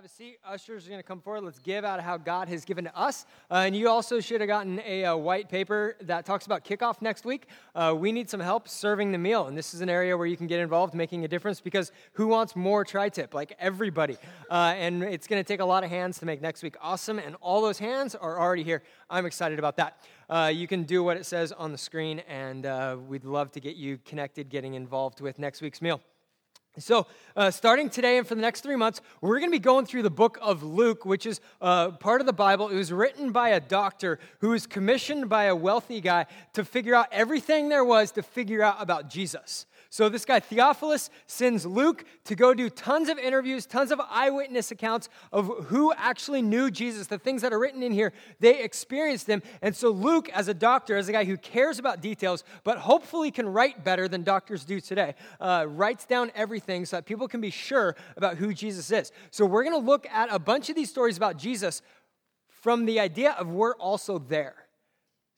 have 0.00 0.06
a 0.06 0.14
seat. 0.14 0.38
Ushers 0.46 0.86
are 0.86 0.88
going 0.88 0.98
to 0.98 1.06
come 1.06 1.20
forward. 1.20 1.42
Let's 1.42 1.58
give 1.58 1.84
out 1.84 2.00
how 2.00 2.16
God 2.16 2.48
has 2.48 2.64
given 2.64 2.84
to 2.84 2.96
us. 2.96 3.26
Uh, 3.50 3.64
and 3.66 3.76
you 3.76 3.90
also 3.90 4.18
should 4.18 4.40
have 4.40 4.48
gotten 4.48 4.80
a, 4.86 5.02
a, 5.02 5.14
white 5.14 5.50
paper 5.50 5.94
that 6.00 6.24
talks 6.24 6.46
about 6.46 6.64
kickoff 6.64 7.02
next 7.02 7.26
week. 7.26 7.48
Uh, 7.74 7.94
we 7.94 8.10
need 8.10 8.30
some 8.30 8.40
help 8.40 8.66
serving 8.66 9.12
the 9.12 9.18
meal. 9.18 9.46
And 9.46 9.58
this 9.58 9.74
is 9.74 9.82
an 9.82 9.90
area 9.90 10.16
where 10.16 10.26
you 10.26 10.38
can 10.38 10.46
get 10.46 10.58
involved 10.58 10.94
making 10.94 11.26
a 11.26 11.28
difference 11.28 11.60
because 11.60 11.92
who 12.14 12.28
wants 12.28 12.56
more 12.56 12.82
tri 12.82 13.10
tip? 13.10 13.34
Like 13.34 13.54
everybody. 13.58 14.16
Uh, 14.50 14.72
and 14.74 15.02
it's 15.02 15.26
going 15.26 15.42
to 15.42 15.46
take 15.46 15.60
a 15.60 15.66
lot 15.66 15.84
of 15.84 15.90
hands 15.90 16.18
to 16.20 16.24
make 16.24 16.40
next 16.40 16.62
week 16.62 16.76
awesome. 16.80 17.18
And 17.18 17.36
all 17.42 17.60
those 17.60 17.78
hands 17.78 18.14
are 18.14 18.40
already 18.40 18.62
here. 18.64 18.82
I'm 19.10 19.26
excited 19.26 19.58
about 19.58 19.76
that. 19.76 19.98
Uh, 20.30 20.50
you 20.54 20.66
can 20.66 20.84
do 20.84 21.04
what 21.04 21.18
it 21.18 21.26
says 21.26 21.52
on 21.52 21.72
the 21.72 21.78
screen, 21.78 22.20
and 22.20 22.64
uh, 22.64 22.96
we'd 23.06 23.26
love 23.26 23.52
to 23.52 23.60
get 23.60 23.76
you 23.76 23.98
connected, 24.06 24.48
getting 24.48 24.72
involved 24.72 25.20
with 25.20 25.38
next 25.38 25.60
week's 25.60 25.82
meal. 25.82 26.00
So, 26.78 27.08
uh, 27.34 27.50
starting 27.50 27.90
today 27.90 28.18
and 28.18 28.26
for 28.26 28.36
the 28.36 28.40
next 28.40 28.60
three 28.60 28.76
months, 28.76 29.00
we're 29.20 29.40
going 29.40 29.50
to 29.50 29.54
be 29.54 29.58
going 29.58 29.86
through 29.86 30.02
the 30.02 30.10
book 30.10 30.38
of 30.40 30.62
Luke, 30.62 31.04
which 31.04 31.26
is 31.26 31.40
uh, 31.60 31.90
part 31.90 32.20
of 32.20 32.28
the 32.28 32.32
Bible. 32.32 32.68
It 32.68 32.76
was 32.76 32.92
written 32.92 33.32
by 33.32 33.50
a 33.50 33.60
doctor 33.60 34.20
who 34.38 34.50
was 34.50 34.68
commissioned 34.68 35.28
by 35.28 35.44
a 35.44 35.56
wealthy 35.56 36.00
guy 36.00 36.26
to 36.52 36.64
figure 36.64 36.94
out 36.94 37.08
everything 37.10 37.70
there 37.70 37.84
was 37.84 38.12
to 38.12 38.22
figure 38.22 38.62
out 38.62 38.76
about 38.78 39.10
Jesus. 39.10 39.66
So 39.92 40.08
this 40.08 40.24
guy, 40.24 40.38
Theophilus, 40.38 41.10
sends 41.26 41.66
Luke 41.66 42.04
to 42.24 42.36
go 42.36 42.54
do 42.54 42.70
tons 42.70 43.08
of 43.08 43.18
interviews, 43.18 43.66
tons 43.66 43.90
of 43.90 44.00
eyewitness 44.08 44.70
accounts 44.70 45.08
of 45.32 45.66
who 45.66 45.92
actually 45.94 46.42
knew 46.42 46.70
Jesus, 46.70 47.08
the 47.08 47.18
things 47.18 47.42
that 47.42 47.52
are 47.52 47.58
written 47.58 47.82
in 47.82 47.90
here. 47.90 48.12
They 48.38 48.62
experienced 48.62 49.26
them. 49.26 49.42
And 49.62 49.74
so 49.74 49.90
Luke, 49.90 50.28
as 50.28 50.46
a 50.46 50.54
doctor, 50.54 50.96
as 50.96 51.08
a 51.08 51.12
guy 51.12 51.24
who 51.24 51.36
cares 51.36 51.80
about 51.80 52.00
details, 52.00 52.44
but 52.62 52.78
hopefully 52.78 53.32
can 53.32 53.48
write 53.48 53.82
better 53.82 54.06
than 54.06 54.22
doctors 54.22 54.64
do 54.64 54.80
today, 54.80 55.16
uh, 55.40 55.66
writes 55.68 56.06
down 56.06 56.30
everything 56.36 56.86
so 56.86 56.96
that 56.96 57.04
people 57.04 57.26
can 57.26 57.40
be 57.40 57.50
sure 57.50 57.96
about 58.16 58.36
who 58.36 58.54
Jesus 58.54 58.92
is. 58.92 59.10
So 59.32 59.44
we're 59.44 59.64
going 59.64 59.74
to 59.80 59.84
look 59.84 60.06
at 60.08 60.32
a 60.32 60.38
bunch 60.38 60.70
of 60.70 60.76
these 60.76 60.88
stories 60.88 61.16
about 61.16 61.36
Jesus 61.36 61.82
from 62.46 62.84
the 62.84 63.00
idea 63.00 63.32
of 63.32 63.48
we're 63.48 63.74
also 63.74 64.20
there. 64.20 64.54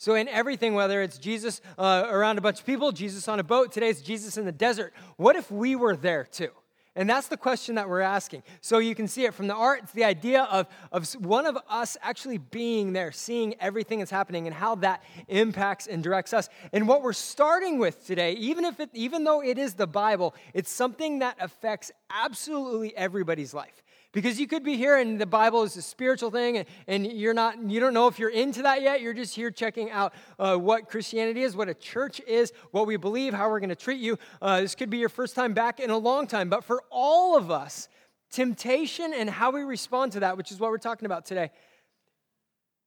So, 0.03 0.17
in 0.17 0.27
everything, 0.27 0.75
whether 0.75 1.01
it's 1.01 1.17
Jesus 1.17 1.61
uh, 1.79 2.09
around 2.09 2.37
a 2.37 2.41
bunch 2.41 2.59
of 2.59 2.67
people, 2.67 2.91
Jesus 2.91 3.29
on 3.29 3.39
a 3.39 3.45
boat, 3.45 3.71
today 3.71 3.89
it's 3.89 4.03
Jesus 4.03 4.37
in 4.37 4.45
the 4.45 4.51
desert, 4.51 4.93
what 5.17 5.37
if 5.37 5.49
we 5.49 5.77
were 5.77 5.95
there 5.95 6.25
too? 6.25 6.51
And 6.97 7.09
that's 7.09 7.29
the 7.29 7.37
question 7.37 7.77
that 7.77 7.89
we're 7.89 8.01
asking. 8.01 8.43
So 8.63 8.79
you 8.79 8.97
can 8.97 9.07
see 9.07 9.27
it 9.27 9.33
from 9.33 9.47
the 9.47 9.55
art. 9.55 9.85
It's 9.85 9.93
the 9.93 10.03
idea 10.03 10.43
of, 10.43 10.67
of 10.91 11.09
one 11.25 11.47
of 11.47 11.57
us 11.71 11.97
actually 12.03 12.39
being 12.39 12.93
there, 12.93 13.13
seeing 13.13 13.55
everything 13.61 14.01
that's 14.01 14.11
happening 14.11 14.49
and 14.49 14.57
how 14.57 14.75
that 14.75 15.05
impacts 15.29 15.87
and 15.87 16.03
directs 16.03 16.33
us. 16.33 16.49
And 16.73 16.89
what 16.89 17.03
we're 17.03 17.13
starting 17.13 17.79
with 17.79 18.05
today, 18.05 18.33
even 18.33 18.65
if 18.65 18.81
it, 18.81 18.91
even 18.95 19.23
though 19.23 19.41
it 19.41 19.57
is 19.57 19.75
the 19.75 19.87
Bible, 19.87 20.35
it's 20.53 20.73
something 20.73 21.21
that 21.21 21.37
affects 21.39 21.93
absolutely 22.11 22.93
everybody's 22.97 23.55
life. 23.55 23.85
Because 24.13 24.39
you 24.39 24.47
could 24.47 24.63
be 24.63 24.77
here 24.77 24.99
and 24.99 25.19
the 25.19 25.27
Bible 25.27 25.63
is 25.63 25.77
a 25.77 25.83
spiritual 25.83 26.31
thing 26.31 26.67
and, 26.87 27.07
you're 27.07 27.33
not, 27.33 27.63
you 27.63 27.81
don't 27.81 27.95
know 27.95 28.09
if 28.09 28.19
you're 28.19 28.29
into 28.29 28.63
that 28.63 28.83
yet. 28.83 29.01
You're 29.01 29.15
just 29.15 29.35
here 29.35 29.51
checking 29.51 29.91
out 29.91 30.13
uh, 30.39 30.57
what 30.57 30.89
Christianity 30.89 31.43
is, 31.43 31.57
what 31.57 31.71
a 31.71 31.75
church 31.75 32.21
is, 32.27 32.53
what 32.73 32.87
we 32.87 32.97
believe, 32.97 33.33
how 33.33 33.49
we're 33.49 33.61
going 33.61 33.71
to 33.71 33.75
treat 33.75 34.01
you. 34.01 34.19
Uh, 34.43 34.61
this 34.61 34.75
could 34.75 34.91
be 34.91 34.99
your 34.99 35.09
first 35.09 35.35
time 35.35 35.55
back 35.55 35.81
in 35.81 35.89
a 35.89 35.97
long 35.97 36.27
time. 36.27 36.51
But 36.51 36.63
for 36.63 36.83
all 36.91 37.39
of 37.39 37.51
us, 37.51 37.89
temptation 38.31 39.15
and 39.15 39.31
how 39.31 39.51
we 39.51 39.63
respond 39.63 40.13
to 40.13 40.21
that, 40.21 40.37
which 40.37 40.53
is 40.53 40.61
what 40.61 40.71
we're 40.71 40.79
talking 40.79 41.07
about 41.07 41.25
today, 41.25 41.51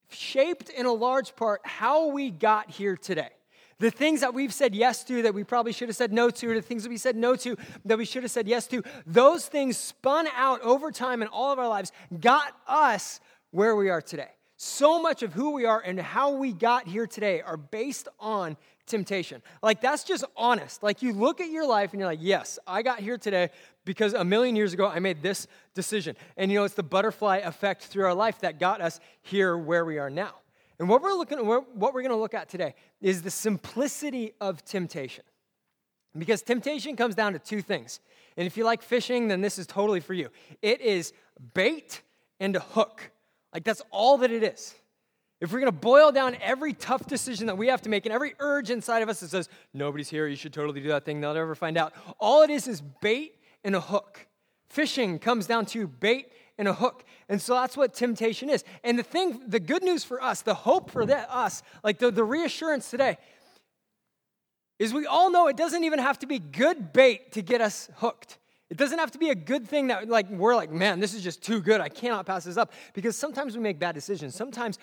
shaped 0.08 0.68
in 0.68 0.86
a 0.86 0.92
large 0.92 1.34
part 1.34 1.60
how 1.64 2.08
we 2.08 2.30
got 2.30 2.70
here 2.70 2.96
today. 2.96 3.30
The 3.78 3.90
things 3.90 4.22
that 4.22 4.32
we've 4.32 4.54
said 4.54 4.74
yes 4.74 5.04
to 5.04 5.22
that 5.22 5.34
we 5.34 5.44
probably 5.44 5.72
should 5.72 5.88
have 5.88 5.96
said 5.96 6.12
no 6.12 6.30
to, 6.30 6.54
the 6.54 6.62
things 6.62 6.84
that 6.84 6.88
we 6.88 6.96
said 6.96 7.14
no 7.14 7.36
to 7.36 7.56
that 7.84 7.98
we 7.98 8.06
should 8.06 8.22
have 8.22 8.32
said 8.32 8.48
yes 8.48 8.66
to, 8.68 8.82
those 9.06 9.46
things 9.46 9.76
spun 9.76 10.26
out 10.34 10.62
over 10.62 10.90
time 10.90 11.20
in 11.20 11.28
all 11.28 11.52
of 11.52 11.58
our 11.58 11.68
lives, 11.68 11.92
got 12.20 12.54
us 12.66 13.20
where 13.50 13.76
we 13.76 13.90
are 13.90 14.00
today. 14.00 14.30
So 14.56 15.02
much 15.02 15.22
of 15.22 15.34
who 15.34 15.50
we 15.50 15.66
are 15.66 15.80
and 15.80 16.00
how 16.00 16.30
we 16.30 16.54
got 16.54 16.88
here 16.88 17.06
today 17.06 17.42
are 17.42 17.58
based 17.58 18.08
on 18.18 18.56
temptation. 18.86 19.42
Like, 19.62 19.82
that's 19.82 20.04
just 20.04 20.24
honest. 20.36 20.82
Like, 20.82 21.02
you 21.02 21.12
look 21.12 21.42
at 21.42 21.50
your 21.50 21.66
life 21.66 21.92
and 21.92 22.00
you're 22.00 22.08
like, 22.08 22.20
yes, 22.22 22.58
I 22.66 22.80
got 22.80 23.00
here 23.00 23.18
today 23.18 23.50
because 23.84 24.14
a 24.14 24.24
million 24.24 24.56
years 24.56 24.72
ago 24.72 24.88
I 24.88 25.00
made 25.00 25.20
this 25.22 25.46
decision. 25.74 26.16
And 26.38 26.50
you 26.50 26.58
know, 26.58 26.64
it's 26.64 26.74
the 26.74 26.82
butterfly 26.82 27.38
effect 27.38 27.82
through 27.82 28.06
our 28.06 28.14
life 28.14 28.38
that 28.40 28.58
got 28.58 28.80
us 28.80 29.00
here 29.20 29.58
where 29.58 29.84
we 29.84 29.98
are 29.98 30.08
now. 30.08 30.36
And 30.78 30.88
what 30.88 31.02
we're 31.02 31.14
looking 31.14 31.38
what 31.46 31.94
we're 31.94 32.02
going 32.02 32.10
to 32.10 32.16
look 32.16 32.34
at 32.34 32.48
today 32.48 32.74
is 33.00 33.22
the 33.22 33.30
simplicity 33.30 34.32
of 34.40 34.64
temptation. 34.64 35.24
Because 36.16 36.42
temptation 36.42 36.96
comes 36.96 37.14
down 37.14 37.34
to 37.34 37.38
two 37.38 37.62
things. 37.62 38.00
And 38.36 38.46
if 38.46 38.56
you 38.56 38.64
like 38.64 38.82
fishing, 38.82 39.28
then 39.28 39.40
this 39.40 39.58
is 39.58 39.66
totally 39.66 40.00
for 40.00 40.14
you. 40.14 40.30
It 40.62 40.80
is 40.80 41.12
bait 41.54 42.02
and 42.40 42.56
a 42.56 42.60
hook. 42.60 43.10
Like 43.52 43.64
that's 43.64 43.82
all 43.90 44.18
that 44.18 44.30
it 44.30 44.42
is. 44.42 44.74
If 45.40 45.52
we're 45.52 45.60
going 45.60 45.72
to 45.72 45.78
boil 45.78 46.12
down 46.12 46.36
every 46.40 46.72
tough 46.72 47.06
decision 47.06 47.46
that 47.46 47.58
we 47.58 47.68
have 47.68 47.82
to 47.82 47.90
make 47.90 48.06
and 48.06 48.12
every 48.12 48.34
urge 48.38 48.70
inside 48.70 49.02
of 49.02 49.10
us 49.10 49.20
that 49.20 49.28
says, 49.28 49.50
nobody's 49.74 50.08
here, 50.08 50.26
you 50.26 50.36
should 50.36 50.52
totally 50.52 50.80
do 50.80 50.88
that 50.88 51.04
thing, 51.04 51.20
they'll 51.20 51.34
never 51.34 51.54
find 51.54 51.76
out. 51.76 51.92
All 52.18 52.42
it 52.42 52.48
is 52.48 52.66
is 52.66 52.80
bait 52.80 53.34
and 53.62 53.76
a 53.76 53.80
hook. 53.80 54.26
Fishing 54.68 55.18
comes 55.18 55.46
down 55.46 55.66
to 55.66 55.86
bait 55.86 56.32
and 56.58 56.68
a 56.68 56.72
hook. 56.72 57.04
And 57.28 57.40
so 57.40 57.54
that's 57.54 57.76
what 57.76 57.94
temptation 57.94 58.48
is. 58.48 58.64
And 58.84 58.98
the 58.98 59.02
thing, 59.02 59.42
the 59.46 59.60
good 59.60 59.82
news 59.82 60.04
for 60.04 60.22
us, 60.22 60.42
the 60.42 60.54
hope 60.54 60.90
for 60.90 61.04
that, 61.06 61.28
us, 61.30 61.62
like 61.82 61.98
the, 61.98 62.10
the 62.10 62.24
reassurance 62.24 62.90
today, 62.90 63.18
is 64.78 64.92
we 64.92 65.06
all 65.06 65.30
know 65.30 65.48
it 65.48 65.56
doesn't 65.56 65.84
even 65.84 65.98
have 65.98 66.18
to 66.20 66.26
be 66.26 66.38
good 66.38 66.92
bait 66.92 67.32
to 67.32 67.42
get 67.42 67.60
us 67.60 67.88
hooked. 67.96 68.38
It 68.68 68.76
doesn't 68.76 68.98
have 68.98 69.12
to 69.12 69.18
be 69.18 69.30
a 69.30 69.34
good 69.34 69.68
thing 69.68 69.86
that 69.88 70.08
like 70.08 70.28
we're 70.28 70.56
like, 70.56 70.72
man, 70.72 70.98
this 70.98 71.14
is 71.14 71.22
just 71.22 71.40
too 71.40 71.60
good. 71.60 71.80
I 71.80 71.88
cannot 71.88 72.26
pass 72.26 72.42
this 72.42 72.56
up. 72.56 72.72
Because 72.94 73.16
sometimes 73.16 73.56
we 73.56 73.62
make 73.62 73.78
bad 73.78 73.94
decisions. 73.94 74.34
Sometimes 74.34 74.78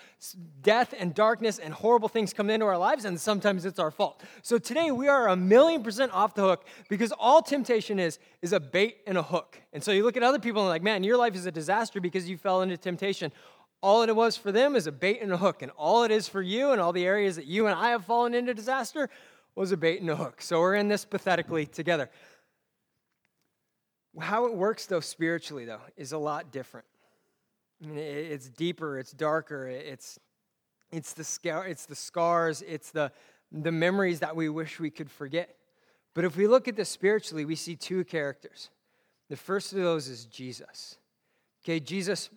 death 0.62 0.94
and 0.98 1.14
darkness 1.14 1.58
and 1.58 1.74
horrible 1.74 2.08
things 2.08 2.32
come 2.32 2.48
into 2.48 2.64
our 2.64 2.78
lives, 2.78 3.04
and 3.04 3.20
sometimes 3.20 3.66
it's 3.66 3.78
our 3.78 3.90
fault. 3.90 4.22
So 4.42 4.56
today 4.56 4.90
we 4.90 5.08
are 5.08 5.28
a 5.28 5.36
million 5.36 5.82
percent 5.82 6.12
off 6.14 6.34
the 6.34 6.42
hook 6.42 6.66
because 6.88 7.12
all 7.12 7.42
temptation 7.42 7.98
is 7.98 8.18
is 8.40 8.54
a 8.54 8.60
bait 8.60 8.98
and 9.06 9.18
a 9.18 9.22
hook. 9.22 9.60
And 9.74 9.84
so 9.84 9.92
you 9.92 10.02
look 10.02 10.16
at 10.16 10.22
other 10.22 10.38
people 10.38 10.62
and 10.62 10.70
like, 10.70 10.82
man, 10.82 11.04
your 11.04 11.18
life 11.18 11.34
is 11.34 11.44
a 11.44 11.52
disaster 11.52 12.00
because 12.00 12.28
you 12.28 12.38
fell 12.38 12.62
into 12.62 12.78
temptation. 12.78 13.32
All 13.82 14.02
it 14.02 14.16
was 14.16 14.34
for 14.34 14.50
them 14.50 14.76
is 14.76 14.86
a 14.86 14.92
bait 14.92 15.20
and 15.20 15.30
a 15.30 15.36
hook. 15.36 15.60
And 15.60 15.70
all 15.76 16.04
it 16.04 16.10
is 16.10 16.26
for 16.26 16.40
you 16.40 16.72
and 16.72 16.80
all 16.80 16.94
the 16.94 17.04
areas 17.04 17.36
that 17.36 17.44
you 17.44 17.66
and 17.66 17.78
I 17.78 17.90
have 17.90 18.06
fallen 18.06 18.32
into 18.32 18.54
disaster 18.54 19.10
was 19.54 19.72
a 19.72 19.76
bait 19.76 20.00
and 20.00 20.08
a 20.08 20.16
hook. 20.16 20.40
So 20.40 20.58
we're 20.60 20.74
in 20.74 20.88
this 20.88 21.04
pathetically 21.04 21.66
together. 21.66 22.08
How 24.20 24.46
it 24.46 24.54
works, 24.54 24.86
though, 24.86 25.00
spiritually, 25.00 25.64
though, 25.64 25.80
is 25.96 26.12
a 26.12 26.18
lot 26.18 26.52
different. 26.52 26.86
I 27.82 27.86
mean, 27.86 27.98
it's 27.98 28.48
deeper, 28.48 28.98
it's 28.98 29.12
darker, 29.12 29.66
it's, 29.66 30.18
it's, 30.92 31.12
the, 31.12 31.24
scar, 31.24 31.66
it's 31.66 31.86
the 31.86 31.96
scars, 31.96 32.62
it's 32.66 32.90
the, 32.90 33.12
the 33.50 33.72
memories 33.72 34.20
that 34.20 34.36
we 34.36 34.48
wish 34.48 34.78
we 34.78 34.90
could 34.90 35.10
forget. 35.10 35.56
But 36.14 36.24
if 36.24 36.36
we 36.36 36.46
look 36.46 36.68
at 36.68 36.76
this 36.76 36.88
spiritually, 36.88 37.44
we 37.44 37.56
see 37.56 37.74
two 37.74 38.04
characters. 38.04 38.70
The 39.28 39.36
first 39.36 39.72
of 39.72 39.78
those 39.78 40.08
is 40.08 40.26
Jesus. 40.26 40.96
Okay, 41.64 41.80
Jesus, 41.80 42.30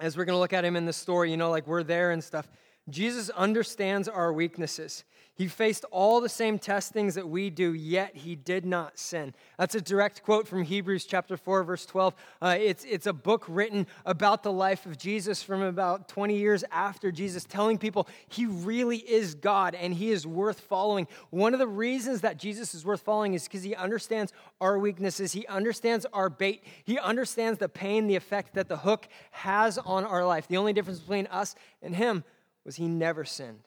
as 0.00 0.16
we're 0.16 0.24
going 0.24 0.36
to 0.36 0.40
look 0.40 0.52
at 0.52 0.64
him 0.64 0.76
in 0.76 0.84
the 0.84 0.92
story, 0.92 1.30
you 1.30 1.36
know, 1.36 1.50
like 1.50 1.66
we're 1.66 1.82
there 1.82 2.10
and 2.10 2.22
stuff, 2.22 2.48
Jesus 2.90 3.30
understands 3.30 4.08
our 4.08 4.32
weaknesses. 4.32 5.04
He 5.36 5.48
faced 5.48 5.84
all 5.90 6.20
the 6.20 6.28
same 6.28 6.60
testings 6.60 7.16
that 7.16 7.28
we 7.28 7.50
do, 7.50 7.74
yet 7.74 8.14
he 8.14 8.36
did 8.36 8.64
not 8.64 9.00
sin. 9.00 9.34
That's 9.58 9.74
a 9.74 9.80
direct 9.80 10.22
quote 10.22 10.46
from 10.46 10.62
Hebrews 10.62 11.06
chapter 11.06 11.36
4, 11.36 11.64
verse 11.64 11.84
12. 11.86 12.14
Uh, 12.40 12.56
it's, 12.60 12.84
it's 12.84 13.08
a 13.08 13.12
book 13.12 13.44
written 13.48 13.88
about 14.06 14.44
the 14.44 14.52
life 14.52 14.86
of 14.86 14.96
Jesus 14.96 15.42
from 15.42 15.60
about 15.60 16.06
20 16.08 16.36
years 16.36 16.62
after 16.70 17.10
Jesus, 17.10 17.44
telling 17.44 17.78
people 17.78 18.06
he 18.28 18.46
really 18.46 18.98
is 18.98 19.34
God 19.34 19.74
and 19.74 19.92
he 19.92 20.12
is 20.12 20.24
worth 20.24 20.60
following. 20.60 21.08
One 21.30 21.52
of 21.52 21.58
the 21.58 21.66
reasons 21.66 22.20
that 22.20 22.38
Jesus 22.38 22.72
is 22.72 22.84
worth 22.84 23.00
following 23.00 23.34
is 23.34 23.42
because 23.42 23.64
he 23.64 23.74
understands 23.74 24.32
our 24.60 24.78
weaknesses, 24.78 25.32
he 25.32 25.48
understands 25.48 26.06
our 26.12 26.30
bait, 26.30 26.62
he 26.84 26.96
understands 26.96 27.58
the 27.58 27.68
pain, 27.68 28.06
the 28.06 28.14
effect 28.14 28.54
that 28.54 28.68
the 28.68 28.76
hook 28.76 29.08
has 29.32 29.78
on 29.78 30.04
our 30.04 30.24
life. 30.24 30.46
The 30.46 30.58
only 30.58 30.72
difference 30.72 31.00
between 31.00 31.26
us 31.26 31.56
and 31.82 31.96
him 31.96 32.22
was 32.64 32.76
he 32.76 32.86
never 32.86 33.24
sinned. 33.24 33.64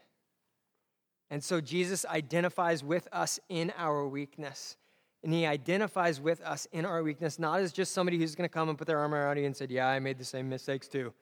And 1.29 1.44
so 1.44 1.59
Jesus 1.59 2.06
identifies 2.06 2.83
with 2.83 3.07
us 3.12 3.39
in 3.50 3.74
our 3.77 4.07
weakness. 4.07 4.77
And 5.24 5.33
he 5.33 5.45
identifies 5.45 6.21
with 6.21 6.41
us 6.41 6.68
in 6.71 6.85
our 6.85 7.03
weakness, 7.03 7.39
not 7.39 7.59
as 7.59 7.74
just 7.74 7.91
somebody 7.91 8.18
who's 8.18 8.35
going 8.35 8.47
to 8.47 8.53
come 8.53 8.69
and 8.69 8.77
put 8.77 8.88
their 8.88 9.00
arm 9.00 9.13
around 9.13 9.38
you 9.38 9.45
and 9.45 9.56
say, 9.56 9.68
Yeah, 9.69 9.88
I 9.88 10.00
made 10.00 10.18
the 10.18 10.25
same 10.25 10.47
mistakes 10.47 10.88
too. 10.88 11.13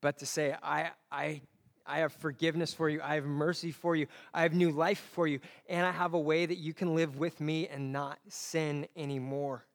But 0.00 0.18
to 0.18 0.26
say, 0.26 0.56
I, 0.62 0.90
I, 1.12 1.42
I 1.86 1.98
have 1.98 2.12
forgiveness 2.12 2.74
for 2.74 2.88
you. 2.88 3.00
I 3.02 3.14
have 3.14 3.24
mercy 3.24 3.72
for 3.72 3.94
you. 3.94 4.06
I 4.34 4.42
have 4.42 4.54
new 4.54 4.70
life 4.70 5.10
for 5.12 5.26
you. 5.26 5.40
And 5.68 5.86
I 5.86 5.92
have 5.92 6.14
a 6.14 6.18
way 6.18 6.46
that 6.46 6.58
you 6.58 6.74
can 6.74 6.94
live 6.94 7.18
with 7.18 7.40
me 7.40 7.68
and 7.68 7.92
not 7.92 8.18
sin 8.28 8.86
anymore. 8.96 9.65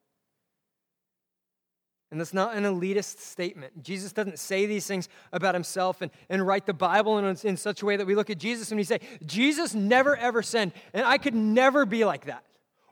And 2.12 2.20
that's 2.20 2.34
not 2.34 2.56
an 2.56 2.66
elitist 2.66 3.20
statement. 3.20 3.82
Jesus 3.82 4.12
doesn't 4.12 4.38
say 4.38 4.66
these 4.66 4.86
things 4.86 5.08
about 5.32 5.56
himself 5.56 6.02
and, 6.02 6.12
and 6.30 6.46
write 6.46 6.66
the 6.66 6.74
Bible 6.74 7.18
in, 7.18 7.38
in 7.44 7.56
such 7.56 7.82
a 7.82 7.86
way 7.86 7.96
that 7.96 8.06
we 8.06 8.16
look 8.16 8.30
at 8.30 8.38
Jesus 8.38 8.70
and 8.70 8.78
we 8.78 8.84
say, 8.84 9.00
Jesus 9.26 9.74
never 9.74 10.18
ever 10.18 10.42
sinned, 10.42 10.74
and 10.94 11.06
I 11.06 11.18
could 11.18 11.34
never 11.34 11.86
be 11.86 12.04
like 12.04 12.26
that. 12.26 12.44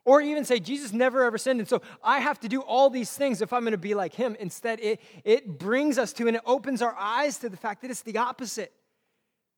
Or 0.05 0.21
even 0.21 0.45
say, 0.45 0.59
Jesus 0.59 0.93
never 0.93 1.25
ever 1.25 1.37
sinned, 1.37 1.59
and 1.59 1.67
so 1.67 1.81
I 2.01 2.19
have 2.19 2.39
to 2.39 2.47
do 2.47 2.61
all 2.61 2.89
these 2.89 3.11
things 3.11 3.41
if 3.41 3.51
I'm 3.51 3.65
to 3.65 3.77
be 3.77 3.93
like 3.93 4.13
him. 4.13 4.37
Instead, 4.39 4.79
it, 4.79 5.01
it 5.25 5.59
brings 5.59 5.97
us 5.97 6.13
to 6.13 6.27
and 6.27 6.37
it 6.37 6.41
opens 6.45 6.81
our 6.81 6.95
eyes 6.97 7.37
to 7.39 7.49
the 7.49 7.57
fact 7.57 7.81
that 7.81 7.91
it's 7.91 8.01
the 8.01 8.17
opposite. 8.17 8.71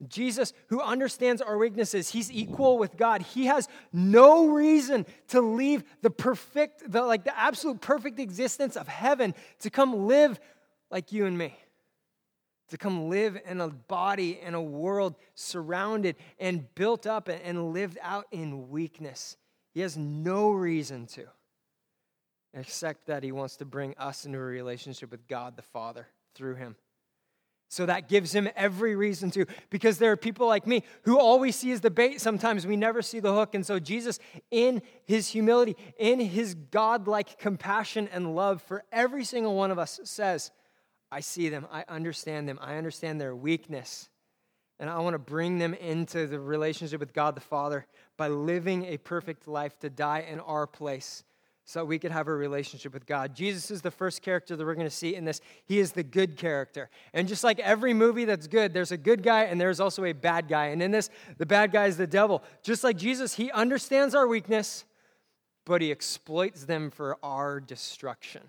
Jesus, 0.08 0.54
who 0.68 0.82
understands 0.82 1.42
our 1.42 1.58
weaknesses, 1.58 2.10
he's 2.10 2.32
equal 2.32 2.78
with 2.78 2.98
God. 2.98 3.22
He 3.22 3.46
has 3.46 3.68
no 3.94 4.48
reason 4.48 5.06
to 5.30 5.42
leave 5.42 5.84
the 6.02 6.10
perfect, 6.10 6.92
the, 6.92 7.02
like 7.02 7.24
the 7.24 7.38
absolute 7.38 7.82
perfect 7.82 8.20
existence 8.20 8.76
of 8.76 8.88
heaven 8.88 9.36
to 9.60 9.70
come 9.70 10.08
live 10.08 10.40
like 10.90 11.12
you 11.12 11.26
and 11.26 11.38
me 11.38 11.56
to 12.72 12.78
come 12.78 13.10
live 13.10 13.38
in 13.46 13.60
a 13.60 13.68
body 13.68 14.40
in 14.42 14.54
a 14.54 14.62
world 14.62 15.16
surrounded 15.36 16.16
and 16.40 16.74
built 16.74 17.06
up 17.06 17.28
and 17.28 17.74
lived 17.74 17.98
out 18.02 18.26
in 18.32 18.70
weakness. 18.70 19.36
He 19.74 19.82
has 19.82 19.98
no 19.98 20.52
reason 20.52 21.06
to, 21.08 21.26
except 22.54 23.08
that 23.08 23.24
he 23.24 23.34
wants 23.34 23.58
to 23.58 23.66
bring 23.66 23.94
us 23.98 24.26
into 24.26 24.38
a 24.38 24.42
relationship 24.42 25.12
with 25.12 25.28
God 25.28 25.58
the 25.58 25.62
Father 25.62 26.08
through 26.34 26.56
him. 26.56 26.78
So 27.72 27.86
that 27.86 28.10
gives 28.10 28.36
him 28.36 28.50
every 28.58 28.98
reason 28.98 29.32
to, 29.32 29.46
because 29.70 29.98
there 29.98 30.12
are 30.12 30.18
people 30.18 30.46
like 30.46 30.68
me 30.68 30.84
who 31.04 31.18
all 31.18 31.40
we 31.40 31.54
see 31.54 31.72
is 31.72 31.80
the 31.80 31.90
bait. 31.90 32.20
Sometimes 32.20 32.68
we 32.68 32.76
never 32.76 33.02
see 33.02 33.22
the 33.22 33.34
hook. 33.34 33.56
And 33.56 33.66
so 33.66 33.80
Jesus, 33.80 34.20
in 34.52 34.82
his 35.06 35.30
humility, 35.30 35.78
in 35.98 36.20
his 36.20 36.54
godlike 36.54 37.40
compassion 37.40 38.10
and 38.12 38.36
love 38.36 38.62
for 38.62 38.84
every 38.92 39.24
single 39.24 39.56
one 39.56 39.72
of 39.72 39.80
us, 39.80 40.02
says, 40.04 40.52
I 41.14 41.22
see 41.22 41.48
them, 41.48 41.66
I 41.72 41.86
understand 41.88 42.50
them, 42.50 42.60
I 42.62 42.76
understand 42.76 43.22
their 43.22 43.34
weakness. 43.34 44.10
And 44.78 44.90
I 44.90 45.00
want 45.00 45.14
to 45.14 45.20
bring 45.20 45.58
them 45.58 45.74
into 45.74 46.28
the 46.28 46.42
relationship 46.42 47.00
with 47.00 47.14
God 47.14 47.36
the 47.36 47.42
Father 47.42 47.86
by 48.18 48.28
living 48.28 48.84
a 48.84 48.98
perfect 48.98 49.48
life 49.48 49.80
to 49.80 49.90
die 49.90 50.26
in 50.30 50.42
our 50.42 50.68
place 50.68 51.24
so 51.72 51.86
we 51.86 51.98
could 51.98 52.12
have 52.12 52.28
a 52.28 52.34
relationship 52.34 52.94
with 52.94 53.06
God. 53.06 53.34
Jesus 53.34 53.72
is 53.72 53.82
the 53.82 53.92
first 53.92 54.22
character 54.22 54.58
that 54.58 54.66
we're 54.66 54.76
going 54.76 54.86
to 54.86 54.94
see 54.94 55.16
in 55.16 55.24
this. 55.24 55.40
He 55.64 55.80
is 55.80 55.94
the 55.94 56.04
good 56.04 56.36
character. 56.36 56.90
And 57.14 57.30
just 57.30 57.46
like 57.46 57.60
every 57.60 57.94
movie 57.94 58.26
that's 58.26 58.48
good, 58.48 58.74
there's 58.74 58.92
a 58.92 58.98
good 58.98 59.24
guy 59.24 59.44
and 59.44 59.60
there's 59.60 59.80
also 59.80 60.04
a 60.04 60.12
bad 60.12 60.50
guy. 60.50 60.68
And 60.68 60.84
in 60.84 60.92
this, 60.92 61.10
the 61.38 61.46
bad 61.46 61.72
guy 61.72 61.86
is 61.86 61.96
the 61.96 62.06
devil. 62.06 62.44
Just 62.62 62.84
like 62.84 62.98
Jesus, 62.98 63.36
he 63.36 63.52
understands 63.52 64.14
our 64.14 64.28
weakness, 64.28 64.84
but 65.66 65.82
he 65.82 65.92
exploits 65.92 66.66
them 66.66 66.92
for 66.92 67.18
our 67.24 67.62
destruction. 67.62 68.42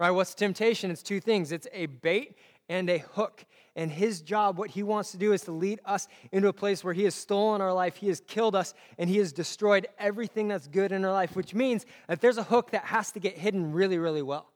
Right? 0.00 0.10
What's 0.10 0.34
temptation? 0.34 0.90
It's 0.90 1.04
two 1.04 1.20
things 1.20 1.52
it's 1.52 1.68
a 1.72 1.86
bait 1.86 2.36
and 2.70 2.88
a 2.88 2.98
hook. 2.98 3.44
And 3.76 3.90
his 3.90 4.22
job, 4.22 4.56
what 4.56 4.70
he 4.70 4.82
wants 4.82 5.10
to 5.10 5.18
do, 5.18 5.32
is 5.32 5.42
to 5.42 5.52
lead 5.52 5.80
us 5.84 6.08
into 6.32 6.48
a 6.48 6.52
place 6.52 6.82
where 6.82 6.94
he 6.94 7.04
has 7.04 7.14
stolen 7.14 7.60
our 7.60 7.72
life, 7.72 7.96
he 7.96 8.08
has 8.08 8.20
killed 8.26 8.54
us, 8.54 8.72
and 8.96 9.10
he 9.10 9.18
has 9.18 9.32
destroyed 9.32 9.88
everything 9.98 10.48
that's 10.48 10.68
good 10.68 10.92
in 10.92 11.04
our 11.04 11.12
life, 11.12 11.36
which 11.36 11.52
means 11.52 11.84
that 12.08 12.20
there's 12.20 12.38
a 12.38 12.44
hook 12.44 12.70
that 12.70 12.84
has 12.84 13.10
to 13.12 13.20
get 13.20 13.36
hidden 13.36 13.72
really, 13.72 13.98
really 13.98 14.22
well. 14.22 14.46